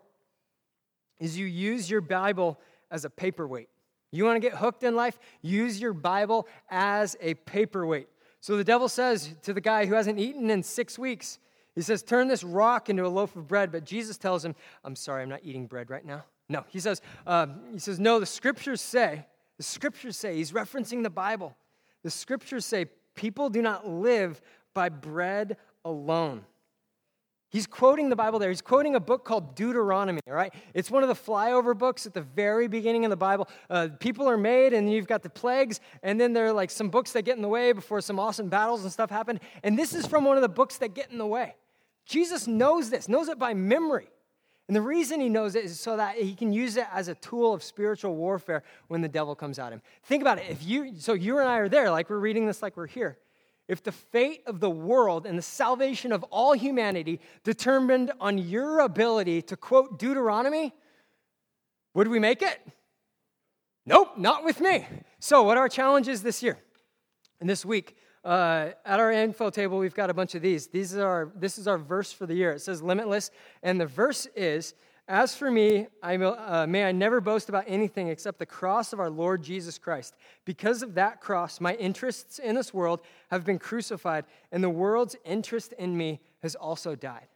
is 1.17 1.39
you 1.39 1.45
use 1.45 1.89
your 1.89 2.01
Bible 2.01 2.59
as 2.91 3.05
a 3.05 3.09
paperweight. 3.09 3.69
You 4.11 4.25
want 4.25 4.35
to 4.35 4.41
get 4.41 4.57
hooked 4.57 4.83
in 4.83 4.97
life? 4.97 5.17
Use 5.41 5.79
your 5.79 5.93
Bible 5.93 6.45
as 6.69 7.15
a 7.21 7.35
paperweight. 7.35 8.09
So 8.41 8.57
the 8.57 8.65
devil 8.65 8.89
says 8.89 9.33
to 9.43 9.53
the 9.53 9.61
guy 9.61 9.85
who 9.85 9.93
hasn't 9.93 10.19
eaten 10.19 10.49
in 10.49 10.61
six 10.61 10.99
weeks, 10.99 11.39
he 11.73 11.81
says, 11.81 12.03
Turn 12.03 12.27
this 12.27 12.43
rock 12.43 12.89
into 12.89 13.05
a 13.05 13.07
loaf 13.07 13.37
of 13.37 13.47
bread. 13.47 13.71
But 13.71 13.85
Jesus 13.85 14.17
tells 14.17 14.43
him, 14.43 14.55
I'm 14.83 14.97
sorry, 14.97 15.23
I'm 15.23 15.29
not 15.29 15.39
eating 15.41 15.67
bread 15.67 15.89
right 15.89 16.05
now. 16.05 16.25
No, 16.49 16.65
he 16.67 16.81
says, 16.81 17.01
uh, 17.25 17.47
he 17.71 17.79
says, 17.79 17.97
No, 17.97 18.19
the 18.19 18.25
scriptures 18.25 18.81
say, 18.81 19.25
the 19.55 19.63
scriptures 19.63 20.17
say, 20.17 20.35
he's 20.35 20.51
referencing 20.51 21.01
the 21.01 21.09
Bible. 21.09 21.55
The 22.03 22.11
scriptures 22.11 22.65
say, 22.65 22.87
people 23.15 23.49
do 23.49 23.61
not 23.61 23.87
live 23.87 24.41
by 24.73 24.89
bread 24.89 25.57
alone. 25.85 26.43
He's 27.55 27.67
quoting 27.67 28.09
the 28.09 28.17
Bible 28.17 28.37
there. 28.37 28.49
He's 28.49 28.61
quoting 28.61 28.95
a 28.95 28.99
book 28.99 29.23
called 29.23 29.55
Deuteronomy, 29.55 30.19
all 30.27 30.33
right? 30.33 30.53
It's 30.73 30.91
one 30.91 31.03
of 31.03 31.07
the 31.07 31.15
flyover 31.15 31.77
books 31.77 32.05
at 32.05 32.13
the 32.13 32.21
very 32.21 32.67
beginning 32.67 33.05
of 33.05 33.11
the 33.11 33.15
Bible. 33.15 33.47
Uh, 33.69 33.87
people 33.97 34.27
are 34.27 34.37
made, 34.37 34.73
and 34.73 34.91
you've 34.91 35.07
got 35.07 35.23
the 35.23 35.29
plagues, 35.29 35.79
and 36.03 36.19
then 36.19 36.33
there 36.33 36.47
are 36.47 36.51
like 36.51 36.69
some 36.69 36.89
books 36.89 37.13
that 37.13 37.21
get 37.21 37.37
in 37.37 37.41
the 37.41 37.47
way 37.47 37.71
before 37.71 38.01
some 38.01 38.19
awesome 38.19 38.49
battles 38.49 38.83
and 38.83 38.91
stuff 38.91 39.09
happen. 39.09 39.39
And 39.63 39.79
this 39.79 39.93
is 39.93 40.05
from 40.05 40.25
one 40.25 40.35
of 40.35 40.41
the 40.41 40.49
books 40.49 40.77
that 40.79 40.93
get 40.93 41.11
in 41.11 41.17
the 41.17 41.25
way. 41.25 41.55
Jesus 42.05 42.45
knows 42.45 42.89
this, 42.89 43.07
knows 43.07 43.29
it 43.29 43.39
by 43.39 43.53
memory. 43.53 44.09
And 44.67 44.75
the 44.75 44.81
reason 44.81 45.21
he 45.21 45.29
knows 45.29 45.55
it 45.55 45.63
is 45.63 45.79
so 45.79 45.95
that 45.95 46.17
he 46.17 46.33
can 46.33 46.51
use 46.51 46.75
it 46.75 46.87
as 46.91 47.07
a 47.07 47.15
tool 47.15 47.53
of 47.53 47.63
spiritual 47.63 48.15
warfare 48.15 48.63
when 48.89 48.99
the 48.99 49.07
devil 49.07 49.33
comes 49.33 49.59
at 49.59 49.71
him. 49.71 49.81
Think 50.03 50.21
about 50.21 50.39
it. 50.39 50.45
If 50.49 50.65
you 50.65 50.93
so 50.97 51.13
you 51.13 51.37
and 51.37 51.47
I 51.47 51.59
are 51.59 51.69
there, 51.69 51.91
like 51.91 52.09
we're 52.09 52.19
reading 52.19 52.47
this 52.47 52.61
like 52.61 52.75
we're 52.75 52.87
here 52.87 53.17
if 53.67 53.81
the 53.81 53.91
fate 53.91 54.43
of 54.45 54.59
the 54.59 54.69
world 54.69 55.25
and 55.25 55.37
the 55.37 55.43
salvation 55.43 56.11
of 56.11 56.23
all 56.25 56.53
humanity 56.53 57.19
determined 57.43 58.11
on 58.19 58.37
your 58.37 58.79
ability 58.79 59.41
to 59.43 59.57
quote 59.57 59.97
Deuteronomy, 59.97 60.73
would 61.93 62.07
we 62.07 62.19
make 62.19 62.41
it? 62.41 62.59
Nope, 63.85 64.17
not 64.17 64.43
with 64.43 64.59
me. 64.59 64.85
So, 65.19 65.43
what 65.43 65.57
are 65.57 65.61
our 65.61 65.69
challenges 65.69 66.21
this 66.21 66.43
year 66.43 66.57
and 67.39 67.49
this 67.49 67.65
week? 67.65 67.97
Uh, 68.23 68.71
at 68.85 68.99
our 68.99 69.11
info 69.11 69.51
table, 69.51 69.77
we've 69.77 69.93
got 69.93 70.09
a 70.09 70.13
bunch 70.13 70.33
of 70.33 70.41
these. 70.41 70.67
These 70.67 70.97
are 70.97 71.31
this 71.35 71.59
is 71.59 71.67
our 71.67 71.77
verse 71.77 72.11
for 72.11 72.25
the 72.25 72.33
year. 72.33 72.51
It 72.51 72.61
says 72.61 72.81
limitless, 72.81 73.29
and 73.61 73.79
the 73.79 73.85
verse 73.85 74.25
is 74.35 74.73
as 75.07 75.35
for 75.35 75.51
me, 75.51 75.87
I, 76.01 76.15
uh, 76.15 76.65
may 76.67 76.83
I 76.85 76.91
never 76.91 77.21
boast 77.21 77.47
about 77.49 77.65
anything 77.67 78.07
except 78.07 78.39
the 78.39 78.45
cross 78.45 78.91
of 78.91 78.99
our 78.99 79.09
Lord 79.09 79.43
Jesus 79.43 79.77
Christ. 79.77 80.15
Because 80.45 80.81
of 80.81 80.95
that 80.95 81.21
cross, 81.21 81.61
my 81.61 81.75
interests 81.75 82.39
in 82.39 82.55
this 82.55 82.73
world 82.73 83.01
have 83.29 83.45
been 83.45 83.59
crucified, 83.59 84.25
and 84.51 84.63
the 84.63 84.69
world's 84.69 85.15
interest 85.23 85.73
in 85.73 85.95
me 85.95 86.21
has 86.41 86.55
also 86.55 86.95
died. 86.95 87.27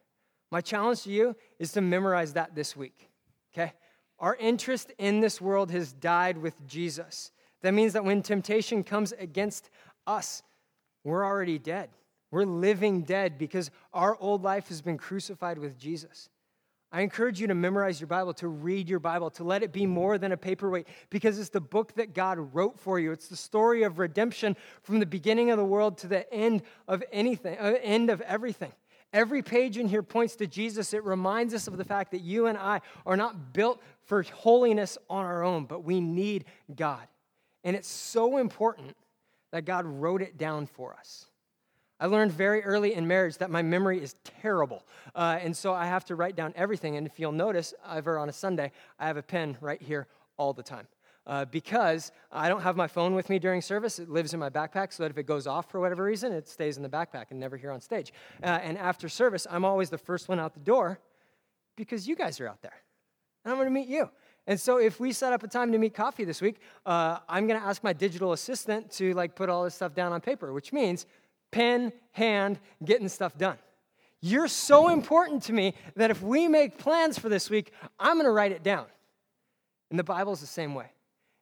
My 0.51 0.61
challenge 0.61 1.03
to 1.03 1.11
you 1.11 1.35
is 1.59 1.71
to 1.73 1.81
memorize 1.81 2.33
that 2.33 2.55
this 2.55 2.75
week, 2.75 3.09
okay? 3.53 3.73
Our 4.17 4.35
interest 4.35 4.91
in 4.97 5.19
this 5.19 5.39
world 5.39 5.69
has 5.69 5.93
died 5.93 6.39
with 6.39 6.55
Jesus. 6.67 7.31
That 7.61 7.75
means 7.75 7.93
that 7.93 8.03
when 8.03 8.23
temptation 8.23 8.83
comes 8.83 9.11
against 9.11 9.69
us, 10.07 10.41
we're 11.03 11.23
already 11.23 11.59
dead. 11.59 11.89
We're 12.31 12.45
living 12.45 13.03
dead 13.03 13.37
because 13.37 13.69
our 13.93 14.17
old 14.19 14.43
life 14.43 14.69
has 14.69 14.81
been 14.81 14.97
crucified 14.97 15.59
with 15.59 15.77
Jesus. 15.77 16.29
I 16.91 17.01
encourage 17.01 17.39
you 17.39 17.45
to 17.47 17.55
memorize 17.55 17.99
your 17.99 18.07
Bible, 18.07 18.33
to 18.35 18.47
read 18.47 18.89
your 18.89 18.99
Bible, 18.99 19.29
to 19.31 19.43
let 19.43 19.61
it 19.61 19.71
be 19.71 19.85
more 19.85 20.17
than 20.17 20.31
a 20.31 20.37
paperweight, 20.37 20.87
because 21.11 21.37
it's 21.37 21.49
the 21.49 21.61
book 21.61 21.93
that 21.95 22.13
God 22.13 22.53
wrote 22.55 22.79
for 22.79 22.99
you. 22.99 23.11
It's 23.11 23.27
the 23.27 23.35
story 23.35 23.83
of 23.83 23.99
redemption 23.99 24.57
from 24.81 24.99
the 24.99 25.05
beginning 25.05 25.51
of 25.51 25.57
the 25.57 25.65
world 25.65 25.99
to 25.99 26.07
the 26.07 26.31
end 26.33 26.63
of 26.87 27.03
anything, 27.11 27.57
uh, 27.59 27.75
end 27.83 28.09
of 28.09 28.21
everything. 28.21 28.71
Every 29.13 29.41
page 29.41 29.77
in 29.77 29.87
here 29.87 30.03
points 30.03 30.35
to 30.37 30.47
Jesus. 30.47 30.93
It 30.93 31.03
reminds 31.03 31.53
us 31.53 31.67
of 31.67 31.77
the 31.77 31.83
fact 31.83 32.11
that 32.11 32.21
you 32.21 32.47
and 32.47 32.57
I 32.57 32.81
are 33.05 33.17
not 33.17 33.53
built 33.53 33.81
for 34.01 34.23
holiness 34.23 34.97
on 35.09 35.25
our 35.25 35.43
own, 35.43 35.65
but 35.65 35.83
we 35.83 35.99
need 35.99 36.45
God. 36.75 37.07
And 37.63 37.75
it's 37.75 37.87
so 37.87 38.37
important 38.37 38.95
that 39.51 39.65
God 39.65 39.85
wrote 39.85 40.21
it 40.21 40.37
down 40.37 40.65
for 40.65 40.95
us. 40.95 41.25
I 41.99 42.05
learned 42.05 42.31
very 42.31 42.63
early 42.63 42.93
in 42.93 43.07
marriage 43.07 43.37
that 43.39 43.49
my 43.49 43.61
memory 43.61 44.01
is 44.01 44.15
terrible. 44.41 44.85
Uh, 45.13 45.37
and 45.41 45.55
so 45.55 45.73
I 45.73 45.85
have 45.85 46.05
to 46.05 46.15
write 46.15 46.35
down 46.35 46.53
everything. 46.55 46.95
And 46.95 47.05
if 47.05 47.19
you'll 47.19 47.31
notice, 47.31 47.73
ever 47.89 48.17
on 48.17 48.29
a 48.29 48.33
Sunday, 48.33 48.71
I 48.99 49.07
have 49.07 49.17
a 49.17 49.23
pen 49.23 49.57
right 49.59 49.81
here 49.81 50.07
all 50.37 50.53
the 50.53 50.63
time. 50.63 50.87
Uh, 51.27 51.45
because 51.45 52.11
I 52.31 52.49
don't 52.49 52.61
have 52.61 52.75
my 52.75 52.87
phone 52.87 53.13
with 53.13 53.29
me 53.29 53.37
during 53.37 53.61
service. 53.61 53.99
It 53.99 54.09
lives 54.09 54.33
in 54.33 54.39
my 54.39 54.49
backpack 54.49 54.93
so 54.93 55.03
that 55.03 55.11
if 55.11 55.17
it 55.17 55.27
goes 55.27 55.45
off 55.45 55.69
for 55.69 55.79
whatever 55.79 56.03
reason, 56.03 56.31
it 56.31 56.47
stays 56.47 56.77
in 56.77 56.83
the 56.83 56.89
backpack 56.89 57.25
and 57.29 57.39
never 57.39 57.55
here 57.55 57.71
on 57.71 57.81
stage. 57.81 58.13
Uh, 58.41 58.47
and 58.47 58.77
after 58.77 59.07
service, 59.09 59.45
I'm 59.49 59.63
always 59.63 59.89
the 59.89 59.97
first 59.97 60.27
one 60.27 60.39
out 60.39 60.53
the 60.53 60.59
door 60.59 60.99
because 61.75 62.07
you 62.07 62.15
guys 62.15 62.39
are 62.39 62.47
out 62.47 62.61
there. 62.61 62.73
And 63.43 63.51
I'm 63.51 63.57
going 63.57 63.67
to 63.67 63.73
meet 63.73 63.87
you. 63.87 64.09
And 64.47 64.59
so 64.59 64.77
if 64.77 64.99
we 64.99 65.11
set 65.11 65.31
up 65.31 65.43
a 65.43 65.47
time 65.47 65.71
to 65.73 65.77
meet 65.77 65.93
coffee 65.93 66.23
this 66.23 66.41
week, 66.41 66.59
uh, 66.85 67.19
I'm 67.27 67.45
going 67.45 67.59
to 67.59 67.65
ask 67.65 67.83
my 67.83 67.93
digital 67.93 68.33
assistant 68.33 68.89
to 68.93 69.13
like 69.13 69.35
put 69.35 69.49
all 69.49 69.63
this 69.63 69.75
stuff 69.75 69.93
down 69.93 70.11
on 70.11 70.21
paper, 70.21 70.51
which 70.51 70.73
means 70.73 71.05
pen, 71.51 71.93
hand, 72.11 72.59
getting 72.83 73.09
stuff 73.09 73.37
done. 73.37 73.57
You're 74.21 74.47
so 74.47 74.89
important 74.89 75.43
to 75.43 75.53
me 75.53 75.73
that 75.95 76.11
if 76.11 76.21
we 76.21 76.47
make 76.47 76.77
plans 76.77 77.17
for 77.17 77.29
this 77.29 77.49
week, 77.49 77.71
I'm 77.99 78.15
going 78.15 78.25
to 78.25 78.31
write 78.31 78.51
it 78.51 78.63
down. 78.63 78.85
And 79.89 79.97
the 79.97 80.03
Bible's 80.03 80.41
the 80.41 80.47
same 80.47 80.75
way. 80.75 80.91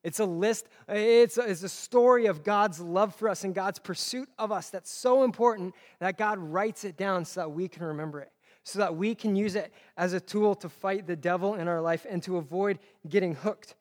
It's 0.04 0.20
a 0.20 0.26
list, 0.26 0.68
it's 0.88 1.38
a, 1.38 1.42
it's 1.42 1.64
a 1.64 1.70
story 1.70 2.28
of 2.28 2.44
God's 2.44 2.80
love 2.80 3.14
for 3.16 3.28
us 3.28 3.44
and 3.44 3.54
God's 3.54 3.80
pursuit 3.80 4.30
of 4.38 4.52
us 4.52 4.70
that's 4.70 4.92
so 4.92 5.24
important 5.24 5.74
that 6.00 6.18
God 6.18 6.38
writes 6.38 6.86
it 6.86 6.96
down 6.96 7.26
so 7.26 7.42
that 7.42 7.50
we 7.50 7.68
can 7.68 7.84
remember 7.84 8.22
it, 8.22 8.32
so 8.64 8.80
that 8.80 8.96
we 8.96 9.16
can 9.16 9.36
use 9.36 9.56
it 9.56 9.74
as 9.98 10.14
a 10.14 10.20
tool 10.20 10.56
to 10.56 10.70
fight 10.70 11.08
the 11.08 11.16
devil 11.16 11.56
in 11.56 11.68
our 11.68 11.82
life 11.82 12.06
and 12.10 12.22
to 12.24 12.38
avoid 12.38 12.80
getting 13.10 13.36
hooked. 13.36 13.76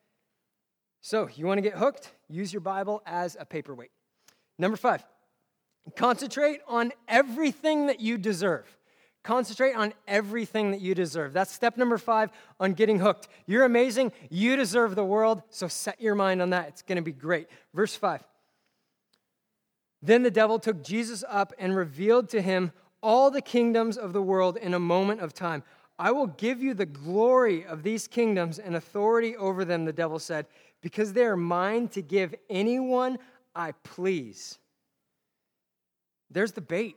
So, 1.00 1.28
you 1.32 1.46
want 1.46 1.58
to 1.58 1.62
get 1.62 1.74
hooked? 1.74 2.10
Use 2.28 2.52
your 2.52 2.60
Bible 2.60 3.02
as 3.06 3.36
a 3.38 3.44
paperweight. 3.44 3.92
Number 4.58 4.76
five, 4.76 5.04
Concentrate 5.94 6.60
on 6.66 6.92
everything 7.06 7.86
that 7.86 8.00
you 8.00 8.18
deserve. 8.18 8.66
Concentrate 9.22 9.74
on 9.74 9.92
everything 10.06 10.70
that 10.70 10.80
you 10.80 10.94
deserve. 10.94 11.32
That's 11.32 11.52
step 11.52 11.76
number 11.76 11.98
five 11.98 12.30
on 12.60 12.74
getting 12.74 12.98
hooked. 12.98 13.28
You're 13.46 13.64
amazing. 13.64 14.12
You 14.30 14.56
deserve 14.56 14.94
the 14.94 15.04
world. 15.04 15.42
So 15.50 15.68
set 15.68 16.00
your 16.00 16.14
mind 16.14 16.42
on 16.42 16.50
that. 16.50 16.68
It's 16.68 16.82
going 16.82 16.96
to 16.96 17.02
be 17.02 17.12
great. 17.12 17.48
Verse 17.74 17.96
five. 17.96 18.22
Then 20.02 20.22
the 20.22 20.30
devil 20.30 20.58
took 20.58 20.84
Jesus 20.84 21.24
up 21.28 21.52
and 21.58 21.74
revealed 21.74 22.28
to 22.28 22.42
him 22.42 22.72
all 23.02 23.30
the 23.30 23.42
kingdoms 23.42 23.96
of 23.96 24.12
the 24.12 24.22
world 24.22 24.56
in 24.56 24.74
a 24.74 24.78
moment 24.78 25.20
of 25.20 25.32
time. 25.32 25.62
I 25.98 26.12
will 26.12 26.26
give 26.26 26.62
you 26.62 26.74
the 26.74 26.86
glory 26.86 27.64
of 27.64 27.82
these 27.82 28.06
kingdoms 28.06 28.58
and 28.58 28.76
authority 28.76 29.36
over 29.36 29.64
them, 29.64 29.84
the 29.84 29.92
devil 29.92 30.18
said, 30.18 30.46
because 30.82 31.12
they 31.12 31.24
are 31.24 31.36
mine 31.36 31.88
to 31.88 32.02
give 32.02 32.34
anyone 32.50 33.18
I 33.54 33.72
please. 33.82 34.58
There's 36.30 36.52
the 36.52 36.60
bait. 36.60 36.96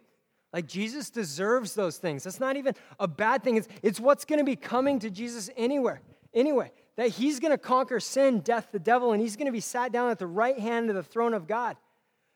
Like 0.51 0.67
Jesus 0.67 1.09
deserves 1.09 1.75
those 1.75 1.97
things. 1.97 2.23
That's 2.23 2.39
not 2.39 2.57
even 2.57 2.73
a 2.99 3.07
bad 3.07 3.43
thing. 3.43 3.57
It's, 3.57 3.67
it's 3.83 3.99
what's 3.99 4.25
going 4.25 4.39
to 4.39 4.45
be 4.45 4.55
coming 4.55 4.99
to 4.99 5.09
Jesus 5.09 5.49
anywhere, 5.55 6.01
anyway. 6.33 6.71
That 6.95 7.09
he's 7.09 7.39
going 7.39 7.51
to 7.51 7.57
conquer 7.57 7.99
sin, 7.99 8.39
death, 8.39 8.69
the 8.71 8.79
devil, 8.79 9.13
and 9.13 9.21
he's 9.21 9.35
going 9.35 9.45
to 9.45 9.51
be 9.51 9.59
sat 9.59 9.91
down 9.91 10.09
at 10.09 10.19
the 10.19 10.27
right 10.27 10.57
hand 10.57 10.89
of 10.89 10.95
the 10.95 11.03
throne 11.03 11.33
of 11.33 11.47
God. 11.47 11.77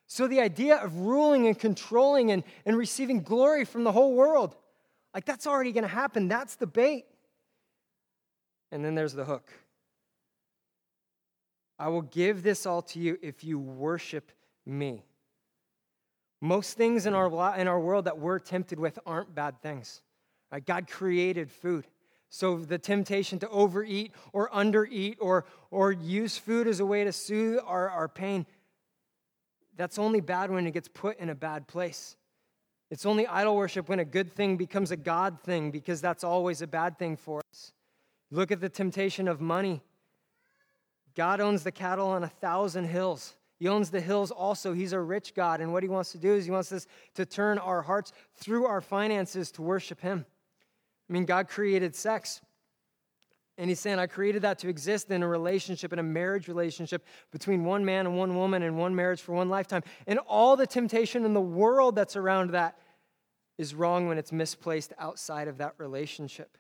So 0.08 0.27
the 0.27 0.41
idea 0.41 0.75
of 0.77 0.99
ruling 0.99 1.47
and 1.47 1.58
controlling 1.58 2.32
and, 2.32 2.43
and 2.65 2.77
receiving 2.77 3.23
glory 3.23 3.65
from 3.65 3.84
the 3.84 3.91
whole 3.91 4.13
world, 4.13 4.56
like 5.13 5.25
that's 5.25 5.47
already 5.47 5.71
going 5.71 5.84
to 5.84 5.88
happen. 5.88 6.27
That's 6.27 6.56
the 6.56 6.67
bait. 6.67 7.06
And 8.71 8.86
then 8.86 8.95
there's 8.95 9.13
the 9.13 9.25
hook. 9.25 9.51
I 11.79 11.88
will 11.89 12.01
give 12.03 12.43
this 12.43 12.65
all 12.65 12.84
to 12.84 12.99
you 12.99 13.17
if 13.21 13.43
you 13.43 13.60
worship 13.60 14.32
me. 14.65 15.03
Most 16.43 16.75
things 16.75 17.06
in 17.06 17.13
our, 17.13 17.58
in 17.58 17.69
our 17.69 17.79
world 17.79 18.03
that 18.03 18.19
we're 18.19 18.38
tempted 18.38 18.77
with 18.77 18.99
aren't 19.06 19.34
bad 19.34 19.62
things. 19.62 20.01
Right? 20.51 20.65
God 20.65 20.89
created 20.89 21.49
food. 21.49 21.88
So 22.27 22.58
the 22.58 22.77
temptation 22.77 23.39
to 23.39 23.49
overeat 23.49 24.12
or 24.34 24.49
undereat 24.49 25.15
or, 25.21 25.45
or 25.71 25.93
use 25.93 26.38
food 26.38 26.67
as 26.67 26.82
a 26.82 26.86
way 26.86 27.06
to 27.06 27.13
soothe 27.13 27.60
our, 27.65 27.89
our 27.89 28.10
pain, 28.10 28.45
that's 29.77 29.97
only 29.97 30.19
bad 30.19 30.51
when 30.51 30.67
it 30.67 30.71
gets 30.71 30.89
put 30.89 31.17
in 31.17 31.29
a 31.29 31.36
bad 31.36 31.65
place. 31.65 32.17
It's 32.91 33.06
only 33.06 33.25
idol 33.25 33.56
worship 33.56 33.88
when 33.88 33.99
a 33.99 34.06
good 34.06 34.29
thing 34.29 34.58
becomes 34.58 34.91
a 34.91 34.97
God 34.97 35.39
thing 35.45 35.71
because 35.71 36.01
that's 36.01 36.25
always 36.25 36.62
a 36.62 36.67
bad 36.67 36.99
thing 36.99 37.15
for 37.15 37.41
us. 37.53 37.71
Look 38.32 38.51
at 38.51 38.60
the 38.60 38.67
temptation 38.67 39.29
of 39.29 39.39
money. 39.39 39.82
God 41.15 41.39
owns 41.39 41.63
the 41.63 41.71
cattle 41.71 42.10
on 42.10 42.25
a 42.25 42.27
thousand 42.27 42.89
hills. 42.89 43.36
He 43.63 43.69
owns 43.69 43.91
the 43.91 44.02
hills 44.02 44.30
also. 44.30 44.73
He's 44.73 44.91
a 44.91 44.99
rich 44.99 45.34
God. 45.34 45.62
And 45.62 45.71
what 45.71 45.84
he 45.84 45.88
wants 45.88 46.12
to 46.12 46.17
do 46.17 46.34
is 46.34 46.43
he 46.43 46.52
wants 46.52 46.73
us 46.73 46.86
to 47.15 47.26
turn 47.26 47.58
our 47.58 47.82
hearts 47.82 48.12
through 48.36 48.65
our 48.65 48.82
finances 48.82 49.54
to 49.54 49.62
worship 49.62 50.02
him. 50.02 50.26
I 51.10 51.13
mean, 51.13 51.23
God 51.23 51.47
created 51.47 51.95
sex. 51.95 52.41
And 53.58 53.69
he's 53.69 53.80
saying, 53.80 53.99
I 53.99 54.08
created 54.08 54.41
that 54.41 54.60
to 54.60 54.67
exist 54.67 55.10
in 55.12 55.23
a 55.23 55.28
relationship, 55.30 55.93
in 55.93 55.99
a 55.99 56.04
marriage 56.04 56.49
relationship 56.49 57.06
between 57.32 57.63
one 57.63 57.86
man 57.86 58.06
and 58.06 58.17
one 58.17 58.36
woman 58.36 58.63
and 58.63 58.78
one 58.78 58.97
marriage 58.97 59.21
for 59.21 59.32
one 59.32 59.47
lifetime. 59.47 59.84
And 60.08 60.19
all 60.28 60.58
the 60.58 60.67
temptation 60.67 61.23
in 61.23 61.34
the 61.34 61.39
world 61.39 61.95
that's 61.95 62.17
around 62.17 62.52
that 62.52 62.78
is 63.58 63.73
wrong 63.73 64.10
when 64.10 64.17
it's 64.17 64.34
misplaced 64.34 64.91
outside 64.99 65.47
of 65.47 65.60
that 65.60 65.76
relationship. 65.78 66.58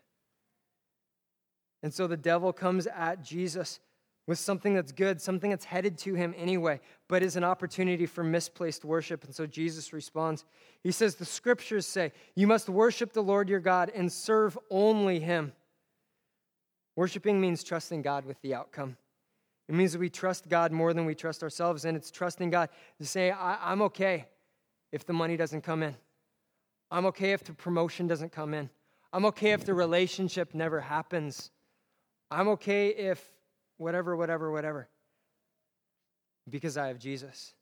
And 1.81 1.93
so 1.93 2.07
the 2.07 2.15
devil 2.15 2.53
comes 2.53 2.87
at 2.87 3.21
Jesus 3.21 3.81
with 4.25 4.39
something 4.39 4.73
that's 4.73 4.91
good, 4.91 5.21
something 5.21 5.49
that's 5.49 5.65
headed 5.65 5.97
to 5.97 6.13
him 6.13 6.33
anyway, 6.37 6.79
but 7.09 7.21
is 7.21 7.35
an 7.35 7.43
opportunity 7.43 8.05
for 8.05 8.23
misplaced 8.23 8.85
worship. 8.85 9.23
And 9.25 9.35
so 9.35 9.45
Jesus 9.45 9.91
responds. 9.91 10.45
He 10.81 10.91
says, 10.91 11.15
The 11.15 11.25
scriptures 11.25 11.85
say, 11.85 12.13
You 12.35 12.47
must 12.47 12.69
worship 12.69 13.11
the 13.11 13.23
Lord 13.23 13.49
your 13.49 13.59
God 13.59 13.91
and 13.93 14.11
serve 14.11 14.57
only 14.69 15.19
him. 15.19 15.51
Worshiping 16.95 17.41
means 17.41 17.63
trusting 17.63 18.01
God 18.01 18.25
with 18.25 18.39
the 18.41 18.53
outcome. 18.53 18.97
It 19.67 19.75
means 19.75 19.93
that 19.93 19.99
we 19.99 20.09
trust 20.09 20.47
God 20.47 20.71
more 20.71 20.93
than 20.93 21.05
we 21.05 21.15
trust 21.15 21.41
ourselves, 21.41 21.85
and 21.85 21.97
it's 21.97 22.11
trusting 22.11 22.49
God 22.49 22.69
to 22.99 23.05
say, 23.05 23.31
I- 23.31 23.71
am 23.71 23.81
okay 23.83 24.27
if 24.91 25.05
the 25.05 25.13
money 25.13 25.35
doesn't 25.35 25.61
come 25.61 25.83
in. 25.83 25.95
I'm 26.91 27.05
okay 27.07 27.31
if 27.31 27.43
the 27.43 27.53
promotion 27.53 28.07
doesn't 28.07 28.31
come 28.31 28.53
in. 28.53 28.69
I'm 29.11 29.25
okay 29.25 29.51
if 29.51 29.65
the 29.65 29.73
relationship 29.73 30.53
never 30.53 30.81
happens. 30.81 31.51
I'm 32.29 32.47
okay 32.49 32.89
if 32.89 33.31
whatever, 33.77 34.15
whatever, 34.15 34.51
whatever. 34.51 34.89
Because 36.49 36.75
I 36.77 36.87
have 36.87 36.99
Jesus, 36.99 37.53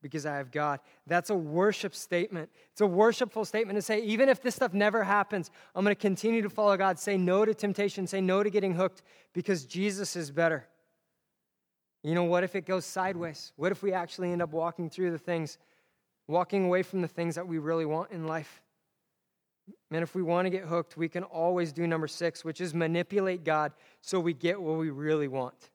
because 0.00 0.24
I 0.24 0.36
have 0.36 0.50
God. 0.50 0.80
That's 1.06 1.30
a 1.30 1.34
worship 1.34 1.94
statement. 1.94 2.48
It's 2.72 2.80
a 2.80 2.86
worshipful 2.86 3.44
statement 3.44 3.76
to 3.76 3.82
say, 3.82 4.00
even 4.02 4.28
if 4.28 4.40
this 4.40 4.54
stuff 4.54 4.72
never 4.72 5.04
happens, 5.04 5.50
I'm 5.74 5.84
going 5.84 5.94
to 5.94 6.00
continue 6.00 6.40
to 6.40 6.48
follow 6.48 6.76
God. 6.76 6.98
Say 6.98 7.18
no 7.18 7.44
to 7.44 7.52
temptation, 7.52 8.06
say 8.06 8.20
no 8.20 8.42
to 8.42 8.48
getting 8.48 8.74
hooked, 8.74 9.02
because 9.34 9.66
Jesus 9.66 10.16
is 10.16 10.30
better. 10.30 10.66
You 12.02 12.14
know, 12.14 12.24
what 12.24 12.42
if 12.42 12.56
it 12.56 12.64
goes 12.64 12.86
sideways? 12.86 13.52
What 13.56 13.70
if 13.70 13.82
we 13.82 13.92
actually 13.92 14.32
end 14.32 14.40
up 14.40 14.52
walking 14.52 14.88
through 14.88 15.10
the 15.10 15.18
things, 15.18 15.58
walking 16.26 16.64
away 16.64 16.82
from 16.82 17.02
the 17.02 17.08
things 17.08 17.34
that 17.34 17.46
we 17.46 17.58
really 17.58 17.84
want 17.84 18.12
in 18.12 18.26
life? 18.26 18.61
Man, 19.90 20.02
if 20.02 20.14
we 20.14 20.22
want 20.22 20.46
to 20.46 20.50
get 20.50 20.64
hooked, 20.64 20.96
we 20.96 21.08
can 21.08 21.22
always 21.22 21.72
do 21.72 21.86
number 21.86 22.08
six, 22.08 22.44
which 22.44 22.60
is 22.60 22.74
manipulate 22.74 23.44
God 23.44 23.72
so 24.00 24.18
we 24.18 24.32
get 24.34 24.60
what 24.60 24.78
we 24.78 24.90
really 24.90 25.28
want. 25.28 25.70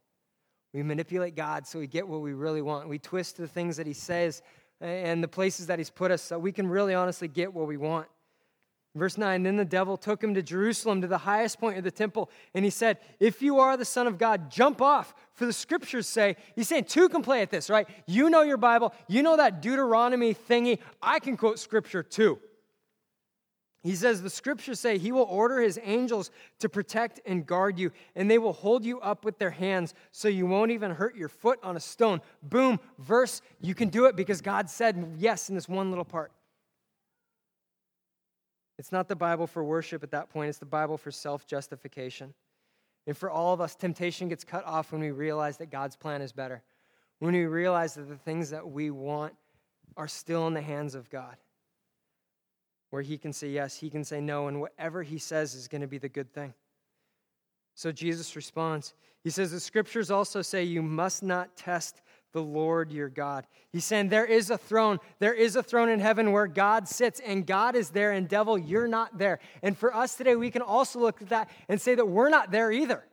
We 0.74 0.84
manipulate 0.84 1.36
God 1.36 1.66
so 1.66 1.80
we 1.80 1.88
get 1.88 2.08
what 2.08 2.22
we 2.22 2.34
really 2.34 2.62
want. 2.62 2.90
We 2.90 3.00
twist 3.00 3.38
the 3.38 3.48
things 3.48 3.78
that 3.78 3.88
He 3.88 3.94
says 3.94 4.42
and 4.82 5.24
the 5.24 5.28
places 5.28 5.68
that 5.68 5.80
He's 5.80 5.90
put 5.90 6.12
us 6.12 6.22
so 6.22 6.38
we 6.38 6.52
can 6.52 6.68
really 6.68 6.94
honestly 6.94 7.28
get 7.28 7.54
what 7.54 7.68
we 7.68 7.78
want. 7.78 8.08
Verse 8.98 9.18
9 9.18 9.44
Then 9.44 9.56
the 9.56 9.66
devil 9.66 9.96
took 9.96 10.24
him 10.24 10.34
to 10.34 10.42
Jerusalem 10.42 11.02
to 11.02 11.08
the 11.08 11.20
highest 11.20 11.60
point 11.60 11.78
of 11.78 11.84
the 11.84 11.92
temple, 11.92 12.30
and 12.54 12.66
he 12.66 12.72
said, 12.72 12.98
If 13.20 13.42
you 13.42 13.60
are 13.60 13.78
the 13.78 13.86
Son 13.86 14.08
of 14.08 14.18
God, 14.18 14.50
jump 14.50 14.82
off. 14.82 15.14
For 15.34 15.46
the 15.46 15.54
scriptures 15.54 16.08
say, 16.08 16.36
He's 16.56 16.68
saying 16.68 16.86
two 16.86 17.08
can 17.08 17.22
play 17.22 17.42
at 17.42 17.52
this, 17.52 17.70
right? 17.70 17.88
You 18.08 18.30
know 18.30 18.42
your 18.42 18.58
Bible, 18.58 18.94
you 19.08 19.22
know 19.22 19.38
that 19.38 19.62
Deuteronomy 19.62 20.34
thingy. 20.34 20.80
I 21.02 21.20
can 21.20 21.38
quote 21.38 21.60
scripture 21.60 22.04
too. 22.04 22.40
He 23.88 23.96
says, 23.96 24.22
The 24.22 24.30
scriptures 24.30 24.82
say 24.82 24.98
he 24.98 25.14
will 25.14 25.24
order 25.30 25.62
his 25.62 25.80
angels 25.82 26.30
to 26.60 26.68
protect 26.68 27.22
and 27.26 27.46
guard 27.46 27.80
you, 27.80 27.94
and 28.18 28.30
they 28.30 28.38
will 28.38 28.52
hold 28.52 28.84
you 28.84 29.00
up 29.00 29.24
with 29.24 29.40
their 29.40 29.50
hands 29.50 29.94
so 30.12 30.28
you 30.28 30.46
won't 30.46 30.72
even 30.72 30.92
hurt 30.92 31.16
your 31.16 31.30
foot 31.30 31.58
on 31.64 31.78
a 31.78 31.80
stone. 31.80 32.20
Boom, 32.44 32.82
verse, 33.00 33.42
you 33.62 33.74
can 33.74 33.88
do 33.88 34.04
it 34.04 34.18
because 34.18 34.42
God 34.42 34.70
said 34.70 35.16
yes 35.18 35.48
in 35.48 35.56
this 35.56 35.70
one 35.70 35.90
little 35.90 36.04
part. 36.04 36.34
It's 38.78 38.92
not 38.92 39.08
the 39.08 39.16
Bible 39.16 39.48
for 39.48 39.64
worship 39.64 40.04
at 40.04 40.12
that 40.12 40.30
point, 40.30 40.50
it's 40.50 40.58
the 40.58 40.66
Bible 40.66 40.98
for 40.98 41.10
self 41.10 41.48
justification. 41.48 42.34
And 43.06 43.16
for 43.16 43.30
all 43.30 43.54
of 43.54 43.62
us, 43.62 43.74
temptation 43.74 44.28
gets 44.28 44.44
cut 44.44 44.66
off 44.66 44.92
when 44.92 45.00
we 45.00 45.12
realize 45.12 45.56
that 45.60 45.72
God's 45.72 45.96
plan 45.96 46.22
is 46.22 46.34
better, 46.34 46.62
when 47.20 47.34
we 47.34 47.46
realize 47.46 47.94
that 47.94 48.10
the 48.10 48.18
things 48.18 48.50
that 48.50 48.70
we 48.70 48.92
want 48.92 49.34
are 49.96 50.10
still 50.10 50.46
in 50.48 50.54
the 50.54 50.62
hands 50.62 50.94
of 50.94 51.10
God 51.10 51.38
where 52.90 53.02
he 53.02 53.18
can 53.18 53.34
say 53.34 53.50
yes, 53.50 53.78
he 53.78 53.90
can 53.90 54.04
say 54.04 54.22
no, 54.22 54.48
and 54.48 54.62
whatever 54.62 55.04
he 55.04 55.18
says 55.18 55.56
is 55.56 55.68
going 55.68 55.82
to 55.82 55.88
be 55.88 55.98
the 55.98 56.10
good 56.10 56.34
thing. 56.34 56.54
So 57.76 57.92
Jesus 57.92 58.36
responds. 58.36 58.94
He 59.24 59.30
says, 59.30 59.52
The 59.52 59.60
scriptures 59.60 60.10
also 60.10 60.42
say 60.42 60.64
you 60.64 60.82
must 60.82 61.22
not 61.22 61.56
test 61.56 62.02
the 62.34 62.42
Lord 62.42 62.92
your 62.92 63.10
God. 63.10 63.46
He's 63.72 63.86
saying 63.86 64.10
there 64.10 64.26
is 64.26 64.50
a 64.50 64.58
throne. 64.58 65.00
There 65.20 65.34
is 65.34 65.56
a 65.56 65.64
throne 65.64 65.90
in 65.90 66.00
heaven 66.00 66.32
where 66.32 66.48
God 66.48 66.88
sits, 66.88 67.20
and 67.20 67.46
God 67.46 67.76
is 67.76 67.90
there, 67.90 68.12
and 68.12 68.28
devil, 68.28 68.58
you're 68.58 68.88
not 68.88 69.18
there. 69.18 69.40
And 69.62 69.78
for 69.78 69.96
us 69.96 70.16
today, 70.16 70.36
we 70.36 70.52
can 70.52 70.62
also 70.62 71.00
look 71.00 71.22
at 71.22 71.30
that 71.30 71.50
and 71.70 71.80
say 71.80 71.96
that 71.96 72.08
we're 72.08 72.30
not 72.30 72.52
there 72.52 72.72
either. 72.72 73.04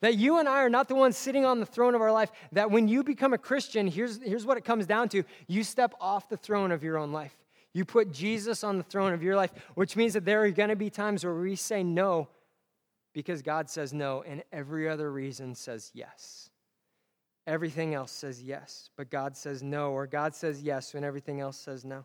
That 0.00 0.16
you 0.16 0.38
and 0.38 0.48
I 0.48 0.62
are 0.62 0.70
not 0.70 0.88
the 0.88 0.96
ones 0.96 1.16
sitting 1.16 1.44
on 1.44 1.60
the 1.60 1.66
throne 1.66 1.94
of 1.94 2.00
our 2.00 2.10
life. 2.10 2.32
That 2.52 2.70
when 2.70 2.88
you 2.88 3.04
become 3.04 3.32
a 3.32 3.38
Christian, 3.38 3.86
here's, 3.86 4.20
here's 4.22 4.44
what 4.44 4.56
it 4.56 4.64
comes 4.64 4.84
down 4.84 5.08
to 5.10 5.22
you 5.46 5.62
step 5.62 5.94
off 6.00 6.28
the 6.28 6.36
throne 6.36 6.72
of 6.72 6.82
your 6.82 6.98
own 6.98 7.12
life. 7.12 7.36
You 7.74 7.84
put 7.84 8.12
Jesus 8.12 8.64
on 8.64 8.76
the 8.76 8.82
throne 8.82 9.12
of 9.12 9.22
your 9.22 9.34
life, 9.34 9.50
which 9.74 9.96
means 9.96 10.12
that 10.12 10.24
there 10.24 10.42
are 10.42 10.50
going 10.50 10.68
to 10.68 10.76
be 10.76 10.90
times 10.90 11.24
where 11.24 11.34
we 11.34 11.56
say 11.56 11.82
no 11.82 12.28
because 13.14 13.42
God 13.42 13.68
says 13.68 13.92
no, 13.92 14.22
and 14.26 14.42
every 14.52 14.88
other 14.88 15.10
reason 15.10 15.54
says 15.54 15.90
yes. 15.94 16.50
Everything 17.46 17.94
else 17.94 18.12
says 18.12 18.42
yes, 18.42 18.90
but 18.96 19.10
God 19.10 19.36
says 19.36 19.62
no, 19.62 19.90
or 19.90 20.06
God 20.06 20.34
says 20.34 20.62
yes 20.62 20.94
when 20.94 21.04
everything 21.04 21.40
else 21.40 21.58
says 21.58 21.84
no. 21.84 22.04